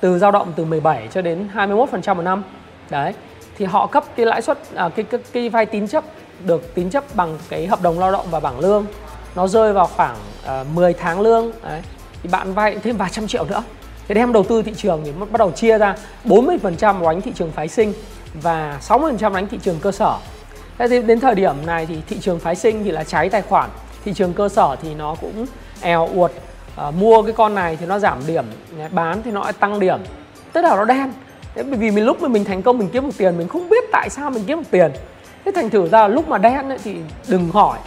từ 0.00 0.18
dao 0.18 0.30
động 0.30 0.52
từ 0.56 0.64
17 0.64 1.08
cho 1.12 1.22
đến 1.22 1.48
21% 1.54 2.14
một 2.14 2.22
năm. 2.22 2.42
Đấy 2.90 3.14
thì 3.58 3.64
họ 3.64 3.86
cấp 3.86 4.04
cái 4.16 4.26
lãi 4.26 4.42
suất 4.42 4.58
à, 4.74 4.88
cái, 4.88 5.04
cái 5.04 5.20
cái 5.32 5.48
vay 5.48 5.66
tín 5.66 5.88
chấp 5.88 6.04
được 6.44 6.74
tín 6.74 6.90
chấp 6.90 7.04
bằng 7.14 7.38
cái 7.48 7.66
hợp 7.66 7.82
đồng 7.82 7.98
lao 7.98 8.12
động 8.12 8.26
và 8.30 8.40
bảng 8.40 8.60
lương. 8.60 8.86
Nó 9.34 9.46
rơi 9.46 9.72
vào 9.72 9.86
khoảng 9.86 10.16
à, 10.46 10.64
10 10.74 10.92
tháng 10.92 11.20
lương 11.20 11.52
đấy. 11.62 11.82
Thì 12.22 12.28
bạn 12.28 12.54
vay 12.54 12.76
thêm 12.82 12.96
vài 12.96 13.10
trăm 13.12 13.26
triệu 13.26 13.44
nữa 13.44 13.62
thế 14.14 14.20
đem 14.20 14.32
đầu 14.32 14.44
tư 14.44 14.62
thị 14.62 14.72
trường 14.76 15.02
thì 15.04 15.12
bắt 15.12 15.38
đầu 15.38 15.50
chia 15.50 15.78
ra 15.78 15.96
40% 16.24 17.02
đánh 17.02 17.20
thị 17.20 17.32
trường 17.34 17.52
phái 17.52 17.68
sinh 17.68 17.92
và 18.42 18.78
60% 18.88 19.34
đánh 19.34 19.48
thị 19.48 19.58
trường 19.62 19.78
cơ 19.82 19.92
sở. 19.92 20.16
Thế 20.78 20.88
thì 20.88 21.02
đến 21.02 21.20
thời 21.20 21.34
điểm 21.34 21.54
này 21.66 21.86
thì 21.86 21.96
thị 22.08 22.18
trường 22.20 22.38
phái 22.38 22.54
sinh 22.54 22.84
thì 22.84 22.90
là 22.90 23.04
cháy 23.04 23.28
tài 23.28 23.42
khoản 23.42 23.70
thị 24.04 24.12
trường 24.14 24.32
cơ 24.32 24.48
sở 24.48 24.76
thì 24.82 24.94
nó 24.94 25.14
cũng 25.20 25.46
èo 25.80 26.08
uột. 26.14 26.30
À, 26.76 26.90
mua 26.90 27.22
cái 27.22 27.32
con 27.32 27.54
này 27.54 27.76
thì 27.80 27.86
nó 27.86 27.98
giảm 27.98 28.18
điểm 28.26 28.44
bán 28.90 29.22
thì 29.22 29.30
nó 29.30 29.42
lại 29.42 29.52
tăng 29.52 29.80
điểm. 29.80 29.98
Tức 30.52 30.62
là 30.62 30.76
nó 30.76 30.84
đen. 30.84 31.12
Thế 31.54 31.62
bởi 31.62 31.78
vì 31.78 31.90
mình 31.90 32.04
lúc 32.04 32.22
mà 32.22 32.28
mình 32.28 32.44
thành 32.44 32.62
công 32.62 32.78
mình 32.78 32.88
kiếm 32.92 33.04
một 33.04 33.12
tiền 33.18 33.38
mình 33.38 33.48
không 33.48 33.68
biết 33.68 33.84
tại 33.92 34.10
sao 34.10 34.30
mình 34.30 34.44
kiếm 34.46 34.58
một 34.58 34.64
tiền. 34.70 34.92
Thế 35.44 35.52
thành 35.54 35.70
thử 35.70 35.88
ra 35.88 36.08
lúc 36.08 36.28
mà 36.28 36.38
đen 36.38 36.68
ấy, 36.68 36.78
thì 36.84 36.96
đừng 37.28 37.50
hỏi. 37.50 37.78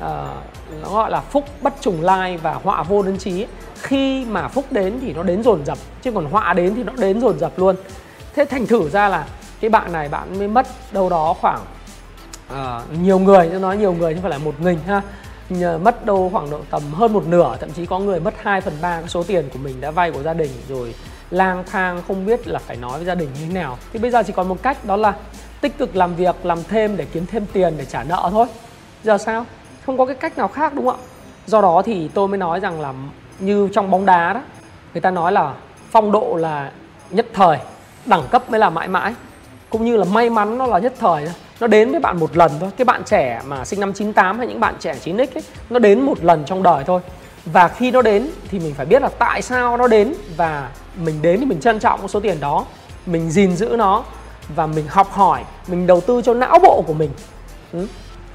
Ờ, 0.00 0.36
nó 0.82 0.90
gọi 0.90 1.10
là 1.10 1.20
phúc 1.20 1.44
bất 1.60 1.74
trùng 1.80 2.02
lai 2.02 2.36
và 2.36 2.54
họa 2.54 2.82
vô 2.82 3.02
đơn 3.02 3.18
chí. 3.18 3.46
Khi 3.82 4.24
mà 4.24 4.48
phúc 4.48 4.64
đến 4.70 4.98
thì 5.00 5.12
nó 5.12 5.22
đến 5.22 5.42
dồn 5.42 5.64
dập 5.64 5.78
chứ 6.02 6.12
còn 6.12 6.24
họa 6.24 6.52
đến 6.52 6.74
thì 6.74 6.82
nó 6.82 6.92
đến 6.98 7.20
dồn 7.20 7.38
dập 7.38 7.58
luôn. 7.58 7.76
Thế 8.34 8.44
thành 8.44 8.66
thử 8.66 8.88
ra 8.88 9.08
là 9.08 9.26
cái 9.60 9.70
bạn 9.70 9.92
này 9.92 10.08
bạn 10.08 10.38
mới 10.38 10.48
mất 10.48 10.66
đâu 10.92 11.10
đó 11.10 11.34
khoảng 11.40 11.60
uh, 12.52 13.00
nhiều 13.02 13.18
người 13.18 13.48
tôi 13.50 13.60
nói 13.60 13.76
nhiều 13.76 13.92
người 13.92 14.12
chứ 14.14 14.16
không 14.16 14.30
phải 14.30 14.38
là 14.38 14.44
một 14.44 14.54
nghìn 14.60 14.78
ha. 14.86 15.02
Nhờ 15.48 15.78
mất 15.78 16.06
đâu 16.06 16.30
khoảng 16.32 16.50
độ 16.50 16.60
tầm 16.70 16.82
hơn 16.92 17.12
một 17.12 17.26
nửa 17.26 17.56
thậm 17.60 17.70
chí 17.70 17.86
có 17.86 17.98
người 17.98 18.20
mất 18.20 18.34
2 18.42 18.60
phần 18.60 18.74
ba 18.80 19.02
số 19.06 19.22
tiền 19.22 19.48
của 19.52 19.58
mình 19.58 19.80
đã 19.80 19.90
vay 19.90 20.10
của 20.10 20.22
gia 20.22 20.34
đình 20.34 20.50
rồi 20.68 20.94
lang 21.30 21.64
thang 21.66 22.02
không 22.08 22.26
biết 22.26 22.46
là 22.46 22.58
phải 22.58 22.76
nói 22.76 22.98
với 22.98 23.04
gia 23.04 23.14
đình 23.14 23.28
như 23.34 23.46
thế 23.46 23.52
nào. 23.52 23.78
Thì 23.92 23.98
bây 23.98 24.10
giờ 24.10 24.22
chỉ 24.22 24.32
còn 24.32 24.48
một 24.48 24.62
cách 24.62 24.84
đó 24.84 24.96
là 24.96 25.14
tích 25.60 25.78
cực 25.78 25.96
làm 25.96 26.14
việc 26.14 26.46
làm 26.46 26.58
thêm 26.68 26.96
để 26.96 27.06
kiếm 27.12 27.26
thêm 27.26 27.46
tiền 27.52 27.74
để 27.78 27.84
trả 27.84 28.04
nợ 28.04 28.28
thôi. 28.30 28.46
Giờ 29.04 29.18
sao? 29.18 29.44
Không 29.86 29.98
có 29.98 30.06
cái 30.06 30.14
cách 30.14 30.38
nào 30.38 30.48
khác, 30.48 30.74
đúng 30.74 30.86
không 30.86 30.96
ạ? 30.96 31.06
Do 31.46 31.60
đó 31.60 31.82
thì 31.84 32.08
tôi 32.14 32.28
mới 32.28 32.38
nói 32.38 32.60
rằng 32.60 32.80
là 32.80 32.92
như 33.38 33.68
trong 33.72 33.90
bóng 33.90 34.06
đá 34.06 34.32
đó, 34.32 34.40
người 34.94 35.00
ta 35.00 35.10
nói 35.10 35.32
là 35.32 35.54
phong 35.90 36.12
độ 36.12 36.36
là 36.36 36.72
nhất 37.10 37.26
thời, 37.32 37.58
đẳng 38.06 38.22
cấp 38.30 38.50
mới 38.50 38.60
là 38.60 38.70
mãi 38.70 38.88
mãi. 38.88 39.14
Cũng 39.70 39.84
như 39.84 39.96
là 39.96 40.04
may 40.04 40.30
mắn 40.30 40.58
nó 40.58 40.66
là 40.66 40.78
nhất 40.78 40.94
thời 40.98 41.28
nó 41.60 41.66
đến 41.66 41.90
với 41.90 42.00
bạn 42.00 42.20
một 42.20 42.36
lần 42.36 42.52
thôi. 42.60 42.70
Cái 42.76 42.84
bạn 42.84 43.02
trẻ 43.04 43.42
mà 43.46 43.64
sinh 43.64 43.80
năm 43.80 43.92
98 43.92 44.38
hay 44.38 44.46
những 44.46 44.60
bạn 44.60 44.74
trẻ 44.80 44.94
9x 45.04 45.26
ấy, 45.34 45.42
nó 45.70 45.78
đến 45.78 46.00
một 46.00 46.24
lần 46.24 46.44
trong 46.44 46.62
đời 46.62 46.84
thôi. 46.84 47.00
Và 47.44 47.68
khi 47.68 47.90
nó 47.90 48.02
đến 48.02 48.30
thì 48.50 48.58
mình 48.58 48.74
phải 48.74 48.86
biết 48.86 49.02
là 49.02 49.08
tại 49.18 49.42
sao 49.42 49.76
nó 49.76 49.88
đến 49.88 50.14
và 50.36 50.70
mình 50.96 51.22
đến 51.22 51.40
thì 51.40 51.46
mình 51.46 51.60
trân 51.60 51.78
trọng 51.78 52.08
số 52.08 52.20
tiền 52.20 52.40
đó. 52.40 52.64
Mình 53.06 53.30
gìn 53.30 53.56
giữ 53.56 53.74
nó 53.78 54.04
và 54.56 54.66
mình 54.66 54.86
học 54.88 55.12
hỏi, 55.12 55.44
mình 55.68 55.86
đầu 55.86 56.00
tư 56.00 56.22
cho 56.24 56.34
não 56.34 56.58
bộ 56.58 56.84
của 56.86 56.94
mình. 56.94 57.10
Ừ 57.72 57.86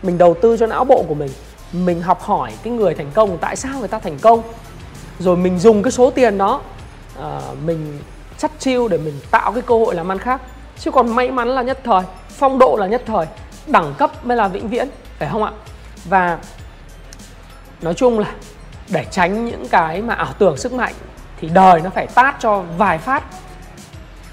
mình 0.03 0.17
đầu 0.17 0.35
tư 0.41 0.57
cho 0.57 0.65
não 0.65 0.85
bộ 0.85 1.05
của 1.07 1.13
mình. 1.13 1.29
Mình 1.73 2.01
học 2.01 2.21
hỏi 2.21 2.51
cái 2.63 2.73
người 2.73 2.95
thành 2.95 3.11
công 3.13 3.37
tại 3.37 3.55
sao 3.55 3.79
người 3.79 3.87
ta 3.87 3.99
thành 3.99 4.17
công? 4.19 4.41
Rồi 5.19 5.37
mình 5.37 5.59
dùng 5.59 5.83
cái 5.83 5.91
số 5.91 6.09
tiền 6.09 6.37
đó 6.37 6.61
uh, 7.19 7.23
mình 7.65 7.99
chắt 8.37 8.51
chiêu 8.59 8.87
để 8.87 8.97
mình 8.97 9.19
tạo 9.31 9.51
cái 9.51 9.61
cơ 9.61 9.75
hội 9.75 9.95
làm 9.95 10.11
ăn 10.11 10.17
khác. 10.17 10.41
Chứ 10.79 10.91
còn 10.91 11.15
may 11.15 11.31
mắn 11.31 11.47
là 11.47 11.61
nhất 11.61 11.79
thời 11.83 12.03
phong 12.29 12.59
độ 12.59 12.75
là 12.79 12.87
nhất 12.87 13.03
thời 13.05 13.25
đẳng 13.67 13.93
cấp 13.97 14.25
mới 14.25 14.37
là 14.37 14.47
vĩnh 14.47 14.67
viễn 14.67 14.87
phải 15.19 15.29
không 15.31 15.43
ạ? 15.43 15.51
Và 16.05 16.37
nói 17.81 17.93
chung 17.93 18.19
là 18.19 18.31
để 18.89 19.05
tránh 19.11 19.45
những 19.45 19.67
cái 19.67 20.01
mà 20.01 20.13
ảo 20.13 20.33
tưởng 20.39 20.57
sức 20.57 20.73
mạnh 20.73 20.93
thì 21.41 21.49
đời 21.49 21.81
nó 21.81 21.89
phải 21.89 22.07
tát 22.07 22.35
cho 22.39 22.63
vài 22.77 22.97
phát. 22.97 23.23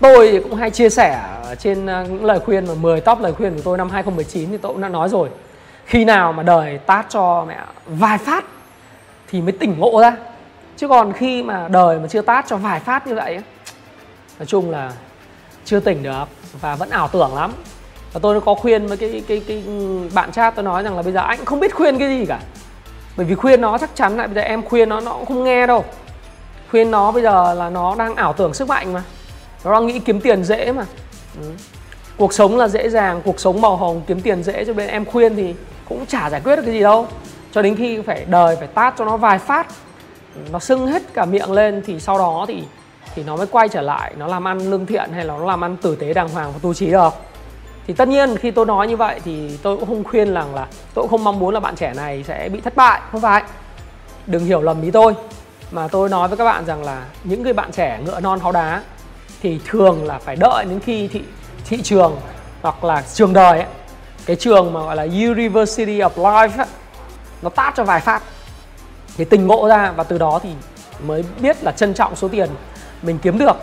Tôi 0.01 0.41
cũng 0.43 0.55
hay 0.55 0.71
chia 0.71 0.91
sẻ 0.91 1.23
trên 1.59 1.87
ờ, 1.87 2.05
những 2.05 2.25
lời 2.25 2.39
khuyên 2.41 2.67
mà 2.67 2.75
10 2.75 3.01
top 3.01 3.21
lời 3.21 3.33
khuyên 3.33 3.55
của 3.55 3.61
tôi 3.65 3.79
năm 3.79 3.91
2019 3.91 4.51
thì 4.51 4.57
tôi 4.57 4.73
cũng 4.73 4.83
đã 4.83 4.89
nói 4.89 5.09
rồi 5.09 5.29
khi 5.87 6.05
nào 6.05 6.33
mà 6.33 6.43
đời 6.43 6.79
tát 6.79 7.07
cho 7.09 7.45
mẹ 7.49 7.59
vài 7.87 8.19
phát 8.19 8.45
thì 9.31 9.41
mới 9.41 9.53
tỉnh 9.53 9.79
ngộ 9.79 10.01
ra. 10.01 10.17
Chứ 10.77 10.89
còn 10.89 11.13
khi 11.13 11.43
mà 11.43 11.69
đời 11.69 11.99
mà 11.99 12.09
chưa 12.09 12.23
tát 12.23 12.47
cho 12.49 12.57
vài 12.57 12.81
phát 12.81 13.07
như 13.07 13.15
vậy 13.15 13.41
nói 14.39 14.47
chung 14.47 14.71
là 14.71 14.93
chưa 15.65 15.81
tỉnh 15.81 16.03
được 16.03 16.25
và 16.61 16.77
vẫn 16.77 16.91
ảo 16.91 17.09
tưởng 17.09 17.35
lắm. 17.35 17.53
Và 18.13 18.21
tôi 18.23 18.41
có 18.41 18.55
khuyên 18.55 18.87
với 18.87 18.97
cái 18.97 19.23
cái 19.29 19.43
cái 19.47 19.65
bạn 20.15 20.33
chat 20.33 20.55
tôi 20.55 20.65
nói 20.65 20.83
rằng 20.83 20.97
là 20.97 21.03
bây 21.03 21.13
giờ 21.13 21.21
anh 21.21 21.45
không 21.45 21.61
biết 21.61 21.75
khuyên 21.75 21.99
cái 21.99 22.09
gì 22.09 22.27
cả. 22.27 22.41
Bởi 23.17 23.27
vì 23.27 23.35
khuyên 23.35 23.61
nó 23.61 23.79
chắc 23.79 23.91
chắn 23.95 24.17
lại, 24.17 24.27
bây 24.27 24.35
giờ 24.35 24.41
em 24.41 24.63
khuyên 24.63 24.89
nó 24.89 25.01
nó 25.01 25.13
cũng 25.13 25.27
không 25.27 25.45
nghe 25.45 25.67
đâu. 25.67 25.85
Khuyên 26.71 26.91
nó 26.91 27.13
bây 27.13 27.23
giờ 27.23 27.55
là 27.55 27.71
nó 27.71 27.95
đang 27.99 28.15
ảo 28.15 28.33
tưởng 28.33 28.55
sức 28.55 28.69
mạnh 28.69 28.93
mà. 28.93 29.03
Nó 29.65 29.73
đang 29.73 29.87
nghĩ 29.87 29.99
kiếm 29.99 30.21
tiền 30.21 30.45
dễ 30.45 30.73
mà. 30.73 30.87
Ừ. 31.41 31.51
cuộc 32.17 32.33
sống 32.33 32.59
là 32.59 32.69
dễ 32.69 32.89
dàng, 32.89 33.23
cuộc 33.25 33.41
sống 33.41 33.61
màu 33.61 33.77
hồng, 33.77 34.03
kiếm 34.07 34.21
tiền 34.21 34.43
dễ 34.43 34.65
cho 34.65 34.75
bên 34.75 34.89
em 34.89 35.05
khuyên 35.05 35.37
thì 35.37 35.55
cũng 35.89 36.07
chả 36.07 36.31
giải 36.31 36.41
quyết 36.45 36.57
được 36.57 36.63
cái 36.63 36.75
gì 36.75 36.81
đâu. 36.81 37.07
Cho 37.53 37.63
đến 37.63 37.77
khi 37.77 38.03
phải 38.03 38.25
đời 38.29 38.57
phải 38.57 38.69
tát 38.69 38.95
cho 38.99 39.05
nó 39.05 39.17
vài 39.17 39.39
phát 39.39 39.67
nó 40.53 40.59
sưng 40.59 40.87
hết 40.87 41.03
cả 41.15 41.25
miệng 41.25 41.53
lên 41.53 41.83
thì 41.87 42.01
sau 42.01 42.19
đó 42.19 42.45
thì 42.49 42.65
thì 43.15 43.23
nó 43.23 43.37
mới 43.37 43.47
quay 43.47 43.69
trở 43.69 43.81
lại 43.81 44.15
nó 44.17 44.27
làm 44.27 44.49
ăn 44.49 44.71
lương 44.71 44.87
thiện 44.87 45.13
hay 45.13 45.25
là 45.25 45.35
nó 45.39 45.47
làm 45.47 45.65
ăn 45.65 45.77
tử 45.77 45.97
tế 45.97 46.15
đàng 46.15 46.29
hoàng 46.29 46.53
và 46.53 46.59
tu 46.63 46.75
trí 46.75 46.91
được. 46.91 47.15
Thì 47.87 47.95
tất 47.95 48.09
nhiên 48.09 48.37
khi 48.37 48.51
tôi 48.51 48.67
nói 48.67 48.89
như 48.89 48.97
vậy 48.97 49.21
thì 49.25 49.59
tôi 49.63 49.77
cũng 49.77 49.89
không 49.89 50.05
khuyên 50.05 50.35
rằng 50.35 50.55
là 50.55 50.67
tôi 50.95 51.03
cũng 51.03 51.11
không 51.11 51.25
mong 51.25 51.39
muốn 51.39 51.55
là 51.55 51.61
bạn 51.61 51.77
trẻ 51.77 51.93
này 51.95 52.25
sẽ 52.27 52.49
bị 52.49 52.61
thất 52.61 52.77
bại 52.77 53.01
không 53.13 53.21
phải. 53.21 53.43
Đừng 54.27 54.45
hiểu 54.45 54.63
lầm 54.63 54.83
ý 54.83 54.91
tôi 54.91 55.15
mà 55.71 55.89
tôi 55.89 56.09
nói 56.09 56.29
với 56.29 56.37
các 56.37 56.45
bạn 56.45 56.65
rằng 56.67 56.85
là 56.85 57.05
những 57.25 57.43
người 57.43 57.53
bạn 57.53 57.73
trẻ 57.73 58.01
ngựa 58.05 58.21
non 58.21 58.41
háo 58.41 58.53
đá 58.53 58.83
thì 59.43 59.61
thường 59.67 60.07
là 60.07 60.19
phải 60.19 60.37
đợi 60.37 60.65
đến 60.65 60.81
khi 60.81 61.09
thị 61.09 61.23
thị 61.65 61.83
trường 61.83 62.17
hoặc 62.63 62.85
là 62.85 63.03
trường 63.15 63.33
đời 63.33 63.59
ấy, 63.59 63.69
cái 64.27 64.37
trường 64.37 64.73
mà 64.73 64.81
gọi 64.81 64.97
là 64.97 65.03
University 65.03 65.99
of 65.99 66.11
Life 66.15 66.59
ấy, 66.59 66.67
nó 67.43 67.51
tát 67.51 67.75
cho 67.77 67.85
vài 67.85 68.01
phát. 68.01 68.23
Thì 69.17 69.25
tình 69.25 69.47
ngộ 69.47 69.69
ra 69.69 69.93
và 69.97 70.05
từ 70.05 70.19
đó 70.19 70.41
thì 70.43 70.51
mới 71.07 71.25
biết 71.41 71.65
là 71.65 71.73
trân 71.73 71.95
trọng 71.95 72.17
số 72.17 72.29
tiền 72.29 72.49
mình 73.03 73.19
kiếm 73.23 73.39
được. 73.39 73.57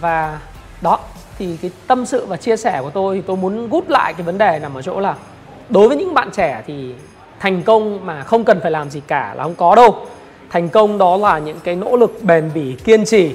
Và 0.00 0.40
đó 0.80 0.98
thì 1.38 1.56
cái 1.62 1.70
tâm 1.86 2.06
sự 2.06 2.26
và 2.26 2.36
chia 2.36 2.56
sẻ 2.56 2.80
của 2.82 2.90
tôi 2.90 3.16
thì 3.16 3.22
tôi 3.26 3.36
muốn 3.36 3.68
gút 3.68 3.88
lại 3.88 4.12
cái 4.12 4.22
vấn 4.22 4.38
đề 4.38 4.58
nằm 4.58 4.74
ở 4.74 4.82
chỗ 4.82 5.00
là 5.00 5.14
đối 5.68 5.88
với 5.88 5.96
những 5.96 6.14
bạn 6.14 6.30
trẻ 6.32 6.62
thì 6.66 6.94
thành 7.40 7.62
công 7.62 8.06
mà 8.06 8.22
không 8.22 8.44
cần 8.44 8.60
phải 8.60 8.70
làm 8.70 8.90
gì 8.90 9.00
cả 9.06 9.34
là 9.36 9.42
không 9.42 9.54
có 9.54 9.74
đâu. 9.74 10.06
Thành 10.50 10.68
công 10.68 10.98
đó 10.98 11.16
là 11.16 11.38
những 11.38 11.60
cái 11.64 11.76
nỗ 11.76 11.96
lực 11.96 12.22
bền 12.22 12.50
bỉ 12.54 12.76
kiên 12.84 13.04
trì 13.04 13.34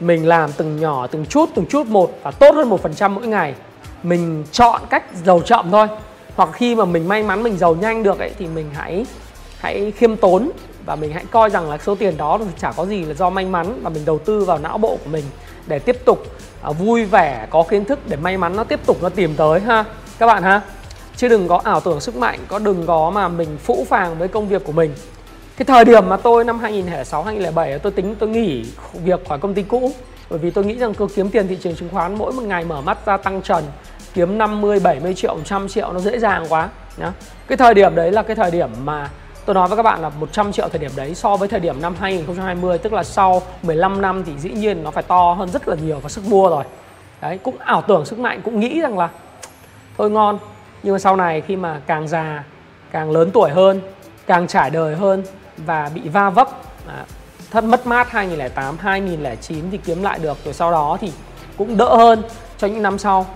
mình 0.00 0.28
làm 0.28 0.52
từng 0.52 0.80
nhỏ 0.80 1.06
từng 1.06 1.26
chút 1.26 1.48
từng 1.54 1.66
chút 1.66 1.86
một 1.86 2.18
và 2.22 2.30
tốt 2.30 2.54
hơn 2.54 2.68
một 2.68 2.82
phần 2.82 2.94
trăm 2.94 3.14
mỗi 3.14 3.26
ngày 3.26 3.54
mình 4.08 4.44
chọn 4.52 4.80
cách 4.90 5.04
giàu 5.24 5.40
chậm 5.40 5.70
thôi. 5.70 5.86
Hoặc 6.36 6.48
khi 6.52 6.74
mà 6.74 6.84
mình 6.84 7.08
may 7.08 7.22
mắn 7.22 7.42
mình 7.42 7.58
giàu 7.58 7.74
nhanh 7.74 8.02
được 8.02 8.18
ấy 8.18 8.30
thì 8.38 8.46
mình 8.46 8.70
hãy 8.74 9.06
hãy 9.58 9.92
khiêm 9.96 10.16
tốn 10.16 10.50
và 10.86 10.96
mình 10.96 11.12
hãy 11.12 11.24
coi 11.30 11.50
rằng 11.50 11.70
là 11.70 11.78
số 11.78 11.94
tiền 11.94 12.16
đó 12.16 12.38
thì 12.38 12.50
chả 12.58 12.72
có 12.72 12.86
gì 12.86 13.04
là 13.04 13.14
do 13.14 13.30
may 13.30 13.44
mắn 13.44 13.80
và 13.82 13.90
mình 13.90 14.04
đầu 14.04 14.18
tư 14.18 14.44
vào 14.44 14.58
não 14.58 14.78
bộ 14.78 14.98
của 15.04 15.10
mình 15.10 15.24
để 15.66 15.78
tiếp 15.78 15.96
tục 16.04 16.26
uh, 16.70 16.78
vui 16.78 17.04
vẻ 17.04 17.46
có 17.50 17.64
kiến 17.68 17.84
thức 17.84 17.98
để 18.08 18.16
may 18.16 18.36
mắn 18.36 18.56
nó 18.56 18.64
tiếp 18.64 18.80
tục 18.86 19.02
nó 19.02 19.08
tìm 19.08 19.34
tới 19.36 19.60
ha. 19.60 19.84
Các 20.18 20.26
bạn 20.26 20.42
ha 20.42 20.60
chứ 21.16 21.28
đừng 21.28 21.48
có 21.48 21.60
ảo 21.64 21.80
tưởng 21.80 22.00
sức 22.00 22.16
mạnh 22.16 22.38
có 22.48 22.58
đừng 22.58 22.86
có 22.86 23.10
mà 23.10 23.28
mình 23.28 23.48
phũ 23.58 23.86
phàng 23.88 24.18
với 24.18 24.28
công 24.28 24.48
việc 24.48 24.64
của 24.64 24.72
mình. 24.72 24.94
Cái 25.56 25.66
thời 25.66 25.84
điểm 25.84 26.08
mà 26.08 26.16
tôi 26.16 26.44
năm 26.44 26.58
2006 26.58 27.22
2007 27.22 27.78
tôi 27.78 27.92
tính 27.92 28.14
tôi 28.18 28.28
nghỉ 28.28 28.64
việc 29.04 29.28
khỏi 29.28 29.38
công 29.38 29.54
ty 29.54 29.62
cũ 29.62 29.92
bởi 30.30 30.38
vì 30.38 30.50
tôi 30.50 30.64
nghĩ 30.64 30.74
rằng 30.74 30.94
cứ 30.94 31.06
kiếm 31.14 31.30
tiền 31.30 31.48
thị 31.48 31.58
trường 31.60 31.76
chứng 31.76 31.88
khoán 31.88 32.18
mỗi 32.18 32.32
một 32.32 32.42
ngày 32.42 32.64
mở 32.64 32.80
mắt 32.80 33.06
ra 33.06 33.16
tăng 33.16 33.42
trần 33.42 33.64
kiếm 34.16 34.38
50 34.38 34.80
70 34.80 35.14
triệu 35.14 35.34
100 35.34 35.68
triệu 35.68 35.92
nó 35.92 36.00
dễ 36.00 36.18
dàng 36.18 36.46
quá 36.48 36.68
nhá. 36.96 37.12
Cái 37.46 37.56
thời 37.56 37.74
điểm 37.74 37.94
đấy 37.94 38.12
là 38.12 38.22
cái 38.22 38.36
thời 38.36 38.50
điểm 38.50 38.70
mà 38.84 39.10
tôi 39.44 39.54
nói 39.54 39.68
với 39.68 39.76
các 39.76 39.82
bạn 39.82 40.02
là 40.02 40.08
100 40.08 40.52
triệu 40.52 40.68
thời 40.68 40.78
điểm 40.78 40.90
đấy 40.96 41.14
so 41.14 41.36
với 41.36 41.48
thời 41.48 41.60
điểm 41.60 41.80
năm 41.82 41.94
2020 42.00 42.78
tức 42.78 42.92
là 42.92 43.04
sau 43.04 43.42
15 43.62 44.02
năm 44.02 44.24
thì 44.24 44.32
dĩ 44.38 44.50
nhiên 44.50 44.84
nó 44.84 44.90
phải 44.90 45.02
to 45.02 45.32
hơn 45.32 45.48
rất 45.48 45.68
là 45.68 45.76
nhiều 45.82 46.00
và 46.02 46.08
sức 46.08 46.24
mua 46.28 46.48
rồi. 46.48 46.64
Đấy 47.20 47.38
cũng 47.42 47.58
ảo 47.58 47.82
tưởng 47.82 48.04
sức 48.04 48.18
mạnh 48.18 48.40
cũng 48.44 48.60
nghĩ 48.60 48.80
rằng 48.80 48.98
là 48.98 49.08
thôi 49.98 50.10
ngon. 50.10 50.38
Nhưng 50.82 50.92
mà 50.92 50.98
sau 50.98 51.16
này 51.16 51.40
khi 51.40 51.56
mà 51.56 51.80
càng 51.86 52.08
già 52.08 52.44
càng 52.90 53.10
lớn 53.10 53.30
tuổi 53.30 53.50
hơn 53.50 53.80
càng 54.26 54.46
trải 54.46 54.70
đời 54.70 54.96
hơn 54.96 55.22
và 55.56 55.90
bị 55.94 56.08
va 56.08 56.30
vấp 56.30 56.48
à, 56.88 57.04
thất 57.50 57.64
mất 57.64 57.86
mát 57.86 58.10
2008 58.10 58.76
2009 58.78 59.70
thì 59.70 59.78
kiếm 59.78 60.02
lại 60.02 60.18
được 60.18 60.38
rồi 60.44 60.54
sau 60.54 60.70
đó 60.70 60.98
thì 61.00 61.12
cũng 61.56 61.76
đỡ 61.76 61.96
hơn 61.96 62.22
cho 62.58 62.66
những 62.66 62.82
năm 62.82 62.98
sau 62.98 63.26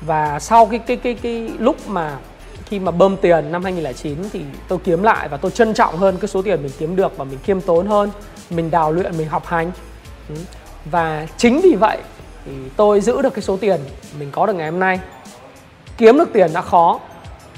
và 0.00 0.38
sau 0.38 0.66
cái 0.66 0.78
cái 0.78 0.96
cái 0.96 1.14
cái 1.14 1.50
lúc 1.58 1.88
mà 1.88 2.18
khi 2.64 2.78
mà 2.78 2.90
bơm 2.90 3.16
tiền 3.16 3.52
năm 3.52 3.64
2009 3.64 4.16
thì 4.32 4.40
tôi 4.68 4.78
kiếm 4.84 5.02
lại 5.02 5.28
và 5.28 5.36
tôi 5.36 5.50
trân 5.50 5.74
trọng 5.74 5.96
hơn 5.96 6.16
cái 6.20 6.28
số 6.28 6.42
tiền 6.42 6.62
mình 6.62 6.72
kiếm 6.78 6.96
được 6.96 7.16
và 7.16 7.24
mình 7.24 7.38
khiêm 7.42 7.60
tốn 7.60 7.86
hơn, 7.86 8.10
mình 8.50 8.70
đào 8.70 8.92
luyện, 8.92 9.18
mình 9.18 9.28
học 9.28 9.46
hành. 9.46 9.70
Ừ. 10.28 10.34
Và 10.84 11.26
chính 11.36 11.60
vì 11.60 11.74
vậy 11.74 11.98
thì 12.44 12.52
tôi 12.76 13.00
giữ 13.00 13.22
được 13.22 13.34
cái 13.34 13.42
số 13.42 13.56
tiền 13.56 13.80
mình 14.18 14.28
có 14.32 14.46
được 14.46 14.52
ngày 14.52 14.70
hôm 14.70 14.80
nay. 14.80 15.00
Kiếm 15.98 16.18
được 16.18 16.28
tiền 16.32 16.50
đã 16.52 16.62
khó, 16.62 17.00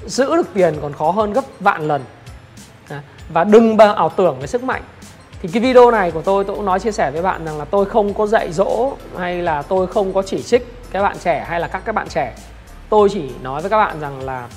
giữ 0.07 0.37
được 0.37 0.47
tiền 0.55 0.75
còn 0.83 0.93
khó 0.93 1.11
hơn 1.11 1.33
gấp 1.33 1.45
vạn 1.61 1.89
lần. 1.89 2.03
À, 2.89 3.03
và 3.33 3.45
đừng 3.45 3.77
bao 3.77 3.95
ảo 3.95 4.09
tưởng 4.09 4.37
về 4.41 4.47
sức 4.47 4.65
mạnh. 4.65 4.83
Thì 5.43 5.49
cái 5.53 5.63
video 5.63 5.91
này 5.91 6.11
của 6.11 6.23
tôi 6.23 6.45
tôi 6.45 6.57
cũng 6.57 6.65
nói, 6.65 6.81
chia 6.81 6.93
sẻ 6.93 7.11
với 7.11 7.23
bạn 7.23 7.45
rằng 7.45 7.59
là 7.59 7.65
tôi 7.65 7.87
không 7.87 8.15
có 8.15 8.27
dạy 8.27 8.53
dỗ 8.53 8.93
hay 9.19 9.43
là 9.43 9.63
tôi 9.63 9.87
không 9.87 10.13
có 10.13 10.23
chỉ 10.23 10.43
trích 10.43 10.80
các 10.93 11.03
bạn 11.03 11.17
trẻ 11.19 11.45
hay 11.49 11.61
là 11.61 11.69
các 11.69 11.83
các 11.85 11.95
bạn 11.95 12.09
trẻ. 12.09 12.35
Tôi 12.89 13.09
chỉ 13.13 13.31
nói 13.43 13.61
với 13.61 13.71
các 13.71 13.77
bạn 13.77 14.01
rằng 14.01 14.21
là 14.21 14.49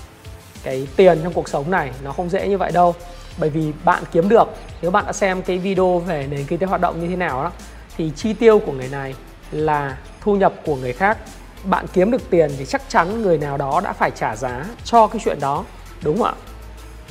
cái 0.64 0.88
tiền 0.96 1.20
trong 1.24 1.34
cuộc 1.34 1.50
sống 1.50 1.72
này 1.72 1.92
nó 2.04 2.12
không 2.12 2.30
dễ 2.30 2.48
như 2.48 2.58
vậy 2.58 2.72
đâu. 2.72 2.96
Bởi 3.38 3.50
vì 3.50 3.74
bạn 3.84 4.04
kiếm 4.12 4.30
được, 4.30 4.48
nếu 4.82 4.92
bạn 4.92 5.06
đã 5.06 5.14
xem 5.14 5.42
cái 5.42 5.58
video 5.58 6.00
về 6.00 6.28
nền 6.32 6.46
kinh 6.46 6.60
tế 6.60 6.68
hoạt 6.68 6.82
động 6.82 7.02
như 7.02 7.08
thế 7.08 7.16
nào 7.16 7.44
đó, 7.44 7.52
thì 7.98 8.12
chi 8.16 8.34
tiêu 8.34 8.60
của 8.60 8.72
người 8.72 8.90
này 8.90 9.16
là 9.52 9.98
thu 10.22 10.36
nhập 10.36 10.54
của 10.66 10.76
người 10.76 10.94
khác. 10.94 11.18
Bạn 11.64 11.86
kiếm 11.94 12.12
được 12.12 12.30
tiền 12.30 12.52
thì 12.58 12.66
chắc 12.66 12.82
chắn 12.90 13.22
người 13.22 13.38
nào 13.38 13.58
đó 13.58 13.82
đã 13.84 13.94
phải 13.94 14.12
trả 14.12 14.36
giá 14.36 14.66
cho 14.84 15.08
cái 15.08 15.22
chuyện 15.26 15.40
đó, 15.40 15.64
đúng 16.04 16.18
không 16.18 16.28
ạ? 16.28 16.34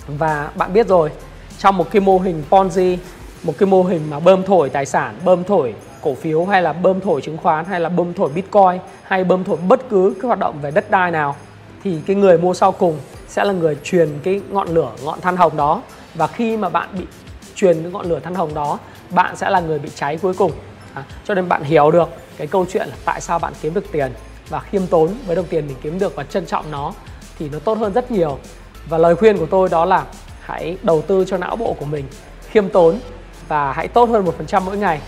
Và 0.07 0.51
bạn 0.55 0.73
biết 0.73 0.89
rồi, 0.89 1.11
trong 1.59 1.77
một 1.77 1.91
cái 1.91 2.01
mô 2.01 2.19
hình 2.19 2.45
Ponzi, 2.51 2.97
một 3.43 3.55
cái 3.59 3.67
mô 3.67 3.83
hình 3.83 4.11
mà 4.11 4.21
bơm 4.21 4.43
thổi 4.43 4.71
tài 4.71 4.87
sản, 4.87 5.19
bơm 5.25 5.45
thổi 5.45 5.75
cổ 6.03 6.15
phiếu 6.15 6.45
hay 6.45 6.63
là 6.63 6.73
bơm 6.73 7.01
thổi 7.01 7.21
chứng 7.21 7.37
khoán 7.37 7.65
hay 7.65 7.81
là 7.81 7.89
bơm 7.89 8.15
thổi 8.15 8.31
bitcoin 8.35 8.79
hay 9.03 9.25
bơm 9.25 9.45
thổi 9.45 9.57
bất 9.69 9.89
cứ 9.91 10.15
cái 10.23 10.27
hoạt 10.27 10.39
động 10.39 10.59
về 10.63 10.71
đất 10.71 10.91
đai 10.91 11.11
nào 11.11 11.37
thì 11.85 12.01
cái 12.07 12.17
người 12.17 12.39
mua 12.39 12.55
sau 12.55 12.73
cùng 12.73 12.99
sẽ 13.29 13.45
là 13.45 13.53
người 13.53 13.77
truyền 13.83 14.09
cái 14.23 14.41
ngọn 14.51 14.69
lửa 14.69 14.91
ngọn 15.05 15.21
than 15.21 15.37
hồng 15.37 15.57
đó. 15.57 15.83
Và 16.15 16.27
khi 16.27 16.57
mà 16.57 16.69
bạn 16.69 16.89
bị 16.99 17.07
truyền 17.55 17.83
cái 17.83 17.93
ngọn 17.93 18.07
lửa 18.07 18.21
than 18.21 18.35
hồng 18.35 18.55
đó 18.55 18.79
bạn 19.11 19.37
sẽ 19.37 19.51
là 19.51 19.61
người 19.61 19.79
bị 19.79 19.89
cháy 19.95 20.19
cuối 20.23 20.35
cùng. 20.35 20.53
À, 20.95 21.05
cho 21.25 21.35
nên 21.35 21.49
bạn 21.49 21.63
hiểu 21.63 21.91
được 21.91 22.09
cái 22.37 22.47
câu 22.47 22.67
chuyện 22.73 22.89
là 22.89 22.97
tại 23.05 23.21
sao 23.21 23.39
bạn 23.39 23.53
kiếm 23.63 23.75
được 23.75 23.85
tiền 23.93 24.13
và 24.49 24.61
khiêm 24.61 24.87
tốn 24.87 25.11
với 25.27 25.37
đồng 25.37 25.47
tiền 25.47 25.67
mình 25.67 25.77
kiếm 25.83 25.99
được 25.99 26.17
và 26.17 26.25
trân 26.25 26.47
trọng 26.47 26.71
nó 26.71 26.93
thì 27.39 27.49
nó 27.49 27.59
tốt 27.59 27.79
hơn 27.79 27.93
rất 27.93 28.11
nhiều. 28.11 28.39
Và 28.89 28.99
lời 28.99 29.17
khuyên 29.17 29.39
của 29.39 29.47
tôi 29.47 29.69
đó 29.69 29.85
là 29.85 30.05
hãy 30.41 30.77
đầu 30.83 31.03
tư 31.03 31.25
cho 31.29 31.37
não 31.37 31.57
bộ 31.57 31.77
của 31.79 31.87
mình 31.87 32.05
khiêm 32.49 32.69
tốn 32.69 32.99
và 33.49 33.73
hãy 33.73 33.89
tốt 33.89 34.09
hơn 34.09 34.25
một 34.25 34.35
phần 34.37 34.47
trăm 34.47 34.65
mỗi 34.65 34.77
ngày 34.77 35.01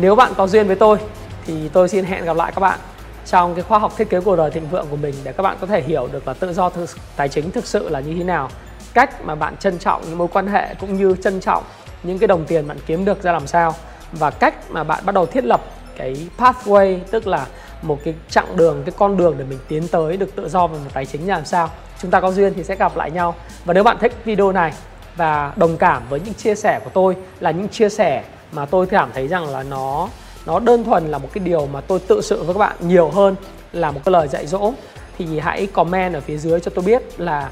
nếu 0.00 0.14
bạn 0.14 0.32
có 0.36 0.46
duyên 0.46 0.66
với 0.66 0.76
tôi 0.76 0.98
thì 1.46 1.68
tôi 1.68 1.88
xin 1.88 2.04
hẹn 2.04 2.24
gặp 2.24 2.36
lại 2.36 2.52
các 2.54 2.60
bạn 2.60 2.78
trong 3.26 3.54
cái 3.54 3.64
khoa 3.64 3.78
học 3.78 3.92
thiết 3.96 4.10
kế 4.10 4.20
cuộc 4.20 4.36
đời 4.36 4.50
thịnh 4.50 4.68
vượng 4.68 4.86
của 4.90 4.96
mình 4.96 5.14
để 5.24 5.32
các 5.32 5.42
bạn 5.42 5.56
có 5.60 5.66
thể 5.66 5.82
hiểu 5.82 6.08
được 6.12 6.28
là 6.28 6.34
tự 6.34 6.52
do 6.52 6.70
thực, 6.70 6.90
tài 7.16 7.28
chính 7.28 7.50
thực 7.50 7.66
sự 7.66 7.88
là 7.88 8.00
như 8.00 8.14
thế 8.14 8.24
nào 8.24 8.48
cách 8.94 9.24
mà 9.24 9.34
bạn 9.34 9.56
trân 9.56 9.78
trọng 9.78 10.02
những 10.08 10.18
mối 10.18 10.28
quan 10.32 10.46
hệ 10.46 10.74
cũng 10.80 10.96
như 10.96 11.16
trân 11.22 11.40
trọng 11.40 11.64
những 12.02 12.18
cái 12.18 12.28
đồng 12.28 12.44
tiền 12.44 12.68
bạn 12.68 12.76
kiếm 12.86 13.04
được 13.04 13.22
ra 13.22 13.32
làm 13.32 13.46
sao 13.46 13.74
và 14.12 14.30
cách 14.30 14.70
mà 14.70 14.84
bạn 14.84 15.06
bắt 15.06 15.14
đầu 15.14 15.26
thiết 15.26 15.44
lập 15.44 15.60
cái 15.96 16.28
pathway 16.38 16.98
tức 17.10 17.26
là 17.26 17.46
một 17.82 17.98
cái 18.04 18.14
chặng 18.28 18.56
đường 18.56 18.82
cái 18.86 18.94
con 18.98 19.16
đường 19.16 19.34
để 19.38 19.44
mình 19.44 19.58
tiến 19.68 19.88
tới 19.88 20.16
được 20.16 20.36
tự 20.36 20.48
do 20.48 20.66
về 20.66 20.78
mặt 20.84 20.90
tài 20.94 21.06
chính 21.06 21.28
làm 21.28 21.44
sao. 21.44 21.70
Chúng 22.02 22.10
ta 22.10 22.20
có 22.20 22.32
duyên 22.32 22.54
thì 22.56 22.64
sẽ 22.64 22.76
gặp 22.76 22.96
lại 22.96 23.10
nhau. 23.10 23.34
Và 23.64 23.74
nếu 23.74 23.84
bạn 23.84 23.96
thích 24.00 24.12
video 24.24 24.52
này 24.52 24.72
và 25.16 25.52
đồng 25.56 25.76
cảm 25.76 26.02
với 26.08 26.20
những 26.20 26.34
chia 26.34 26.54
sẻ 26.54 26.80
của 26.84 26.90
tôi 26.94 27.16
là 27.40 27.50
những 27.50 27.68
chia 27.68 27.88
sẻ 27.88 28.24
mà 28.52 28.66
tôi 28.66 28.86
cảm 28.86 29.10
thấy 29.14 29.28
rằng 29.28 29.48
là 29.48 29.62
nó 29.62 30.08
nó 30.46 30.60
đơn 30.60 30.84
thuần 30.84 31.10
là 31.10 31.18
một 31.18 31.28
cái 31.32 31.44
điều 31.44 31.66
mà 31.66 31.80
tôi 31.80 31.98
tự 31.98 32.20
sự 32.20 32.42
với 32.42 32.54
các 32.54 32.58
bạn 32.58 32.76
nhiều 32.80 33.10
hơn 33.10 33.36
là 33.72 33.90
một 33.90 34.00
cái 34.04 34.12
lời 34.12 34.28
dạy 34.28 34.46
dỗ. 34.46 34.72
Thì 35.18 35.38
hãy 35.38 35.66
comment 35.66 36.14
ở 36.14 36.20
phía 36.20 36.36
dưới 36.36 36.60
cho 36.60 36.70
tôi 36.74 36.84
biết 36.84 37.20
là 37.20 37.50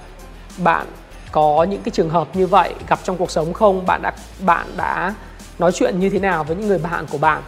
bạn 0.58 0.86
có 1.32 1.66
những 1.70 1.82
cái 1.82 1.90
trường 1.90 2.10
hợp 2.10 2.28
như 2.34 2.46
vậy 2.46 2.74
gặp 2.88 2.98
trong 3.02 3.16
cuộc 3.16 3.30
sống 3.30 3.52
không? 3.52 3.86
Bạn 3.86 4.02
đã 4.02 4.12
bạn 4.40 4.66
đã 4.76 5.14
nói 5.58 5.72
chuyện 5.72 6.00
như 6.00 6.10
thế 6.10 6.18
nào 6.18 6.44
với 6.44 6.56
những 6.56 6.68
người 6.68 6.78
bạn 6.78 7.06
của 7.10 7.18
bạn? 7.18 7.42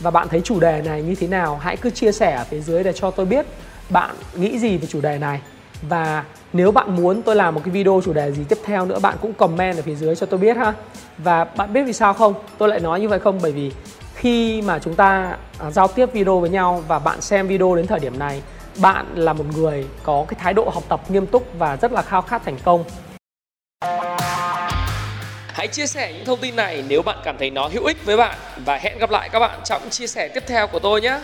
Và 0.00 0.10
bạn 0.10 0.28
thấy 0.28 0.40
chủ 0.44 0.60
đề 0.60 0.82
này 0.84 1.02
như 1.02 1.14
thế 1.14 1.26
nào? 1.26 1.58
Hãy 1.62 1.76
cứ 1.76 1.90
chia 1.90 2.12
sẻ 2.12 2.32
ở 2.32 2.44
phía 2.44 2.60
dưới 2.60 2.82
để 2.84 2.92
cho 2.92 3.10
tôi 3.10 3.26
biết 3.26 3.46
bạn 3.90 4.14
nghĩ 4.34 4.58
gì 4.58 4.78
về 4.78 4.86
chủ 4.86 5.00
đề 5.00 5.18
này. 5.18 5.40
Và 5.82 6.24
nếu 6.52 6.72
bạn 6.72 6.96
muốn 6.96 7.22
tôi 7.22 7.36
làm 7.36 7.54
một 7.54 7.60
cái 7.64 7.70
video 7.70 8.00
chủ 8.04 8.12
đề 8.12 8.32
gì 8.32 8.44
tiếp 8.48 8.58
theo 8.64 8.86
nữa, 8.86 8.98
bạn 8.98 9.16
cũng 9.20 9.32
comment 9.32 9.76
ở 9.76 9.82
phía 9.82 9.94
dưới 9.94 10.16
cho 10.16 10.26
tôi 10.26 10.38
biết 10.38 10.56
ha. 10.56 10.72
Và 11.18 11.44
bạn 11.44 11.72
biết 11.72 11.82
vì 11.82 11.92
sao 11.92 12.14
không? 12.14 12.34
Tôi 12.58 12.68
lại 12.68 12.80
nói 12.80 13.00
như 13.00 13.08
vậy 13.08 13.18
không? 13.18 13.38
Bởi 13.42 13.52
vì 13.52 13.72
khi 14.14 14.62
mà 14.62 14.78
chúng 14.78 14.94
ta 14.94 15.36
à, 15.58 15.70
giao 15.70 15.88
tiếp 15.88 16.12
video 16.12 16.38
với 16.38 16.50
nhau 16.50 16.84
và 16.88 16.98
bạn 16.98 17.20
xem 17.20 17.48
video 17.48 17.74
đến 17.76 17.86
thời 17.86 18.00
điểm 18.00 18.18
này, 18.18 18.42
bạn 18.76 19.06
là 19.14 19.32
một 19.32 19.44
người 19.56 19.86
có 20.02 20.24
cái 20.28 20.40
thái 20.42 20.54
độ 20.54 20.70
học 20.74 20.82
tập 20.88 21.10
nghiêm 21.10 21.26
túc 21.26 21.46
và 21.58 21.76
rất 21.76 21.92
là 21.92 22.02
khao 22.02 22.22
khát 22.22 22.42
thành 22.44 22.58
công. 22.64 22.84
Hãy 25.54 25.68
chia 25.68 25.86
sẻ 25.86 26.12
những 26.12 26.24
thông 26.24 26.38
tin 26.38 26.56
này 26.56 26.84
nếu 26.88 27.02
bạn 27.02 27.18
cảm 27.24 27.36
thấy 27.38 27.50
nó 27.50 27.68
hữu 27.68 27.84
ích 27.84 28.04
với 28.04 28.16
bạn. 28.16 28.38
Và 28.64 28.76
hẹn 28.76 28.98
gặp 28.98 29.10
lại 29.10 29.28
các 29.28 29.38
bạn 29.38 29.60
trong 29.64 29.82
chia 29.90 30.06
sẻ 30.06 30.28
tiếp 30.28 30.42
theo 30.46 30.66
của 30.66 30.78
tôi 30.78 31.00
nhé. 31.00 31.18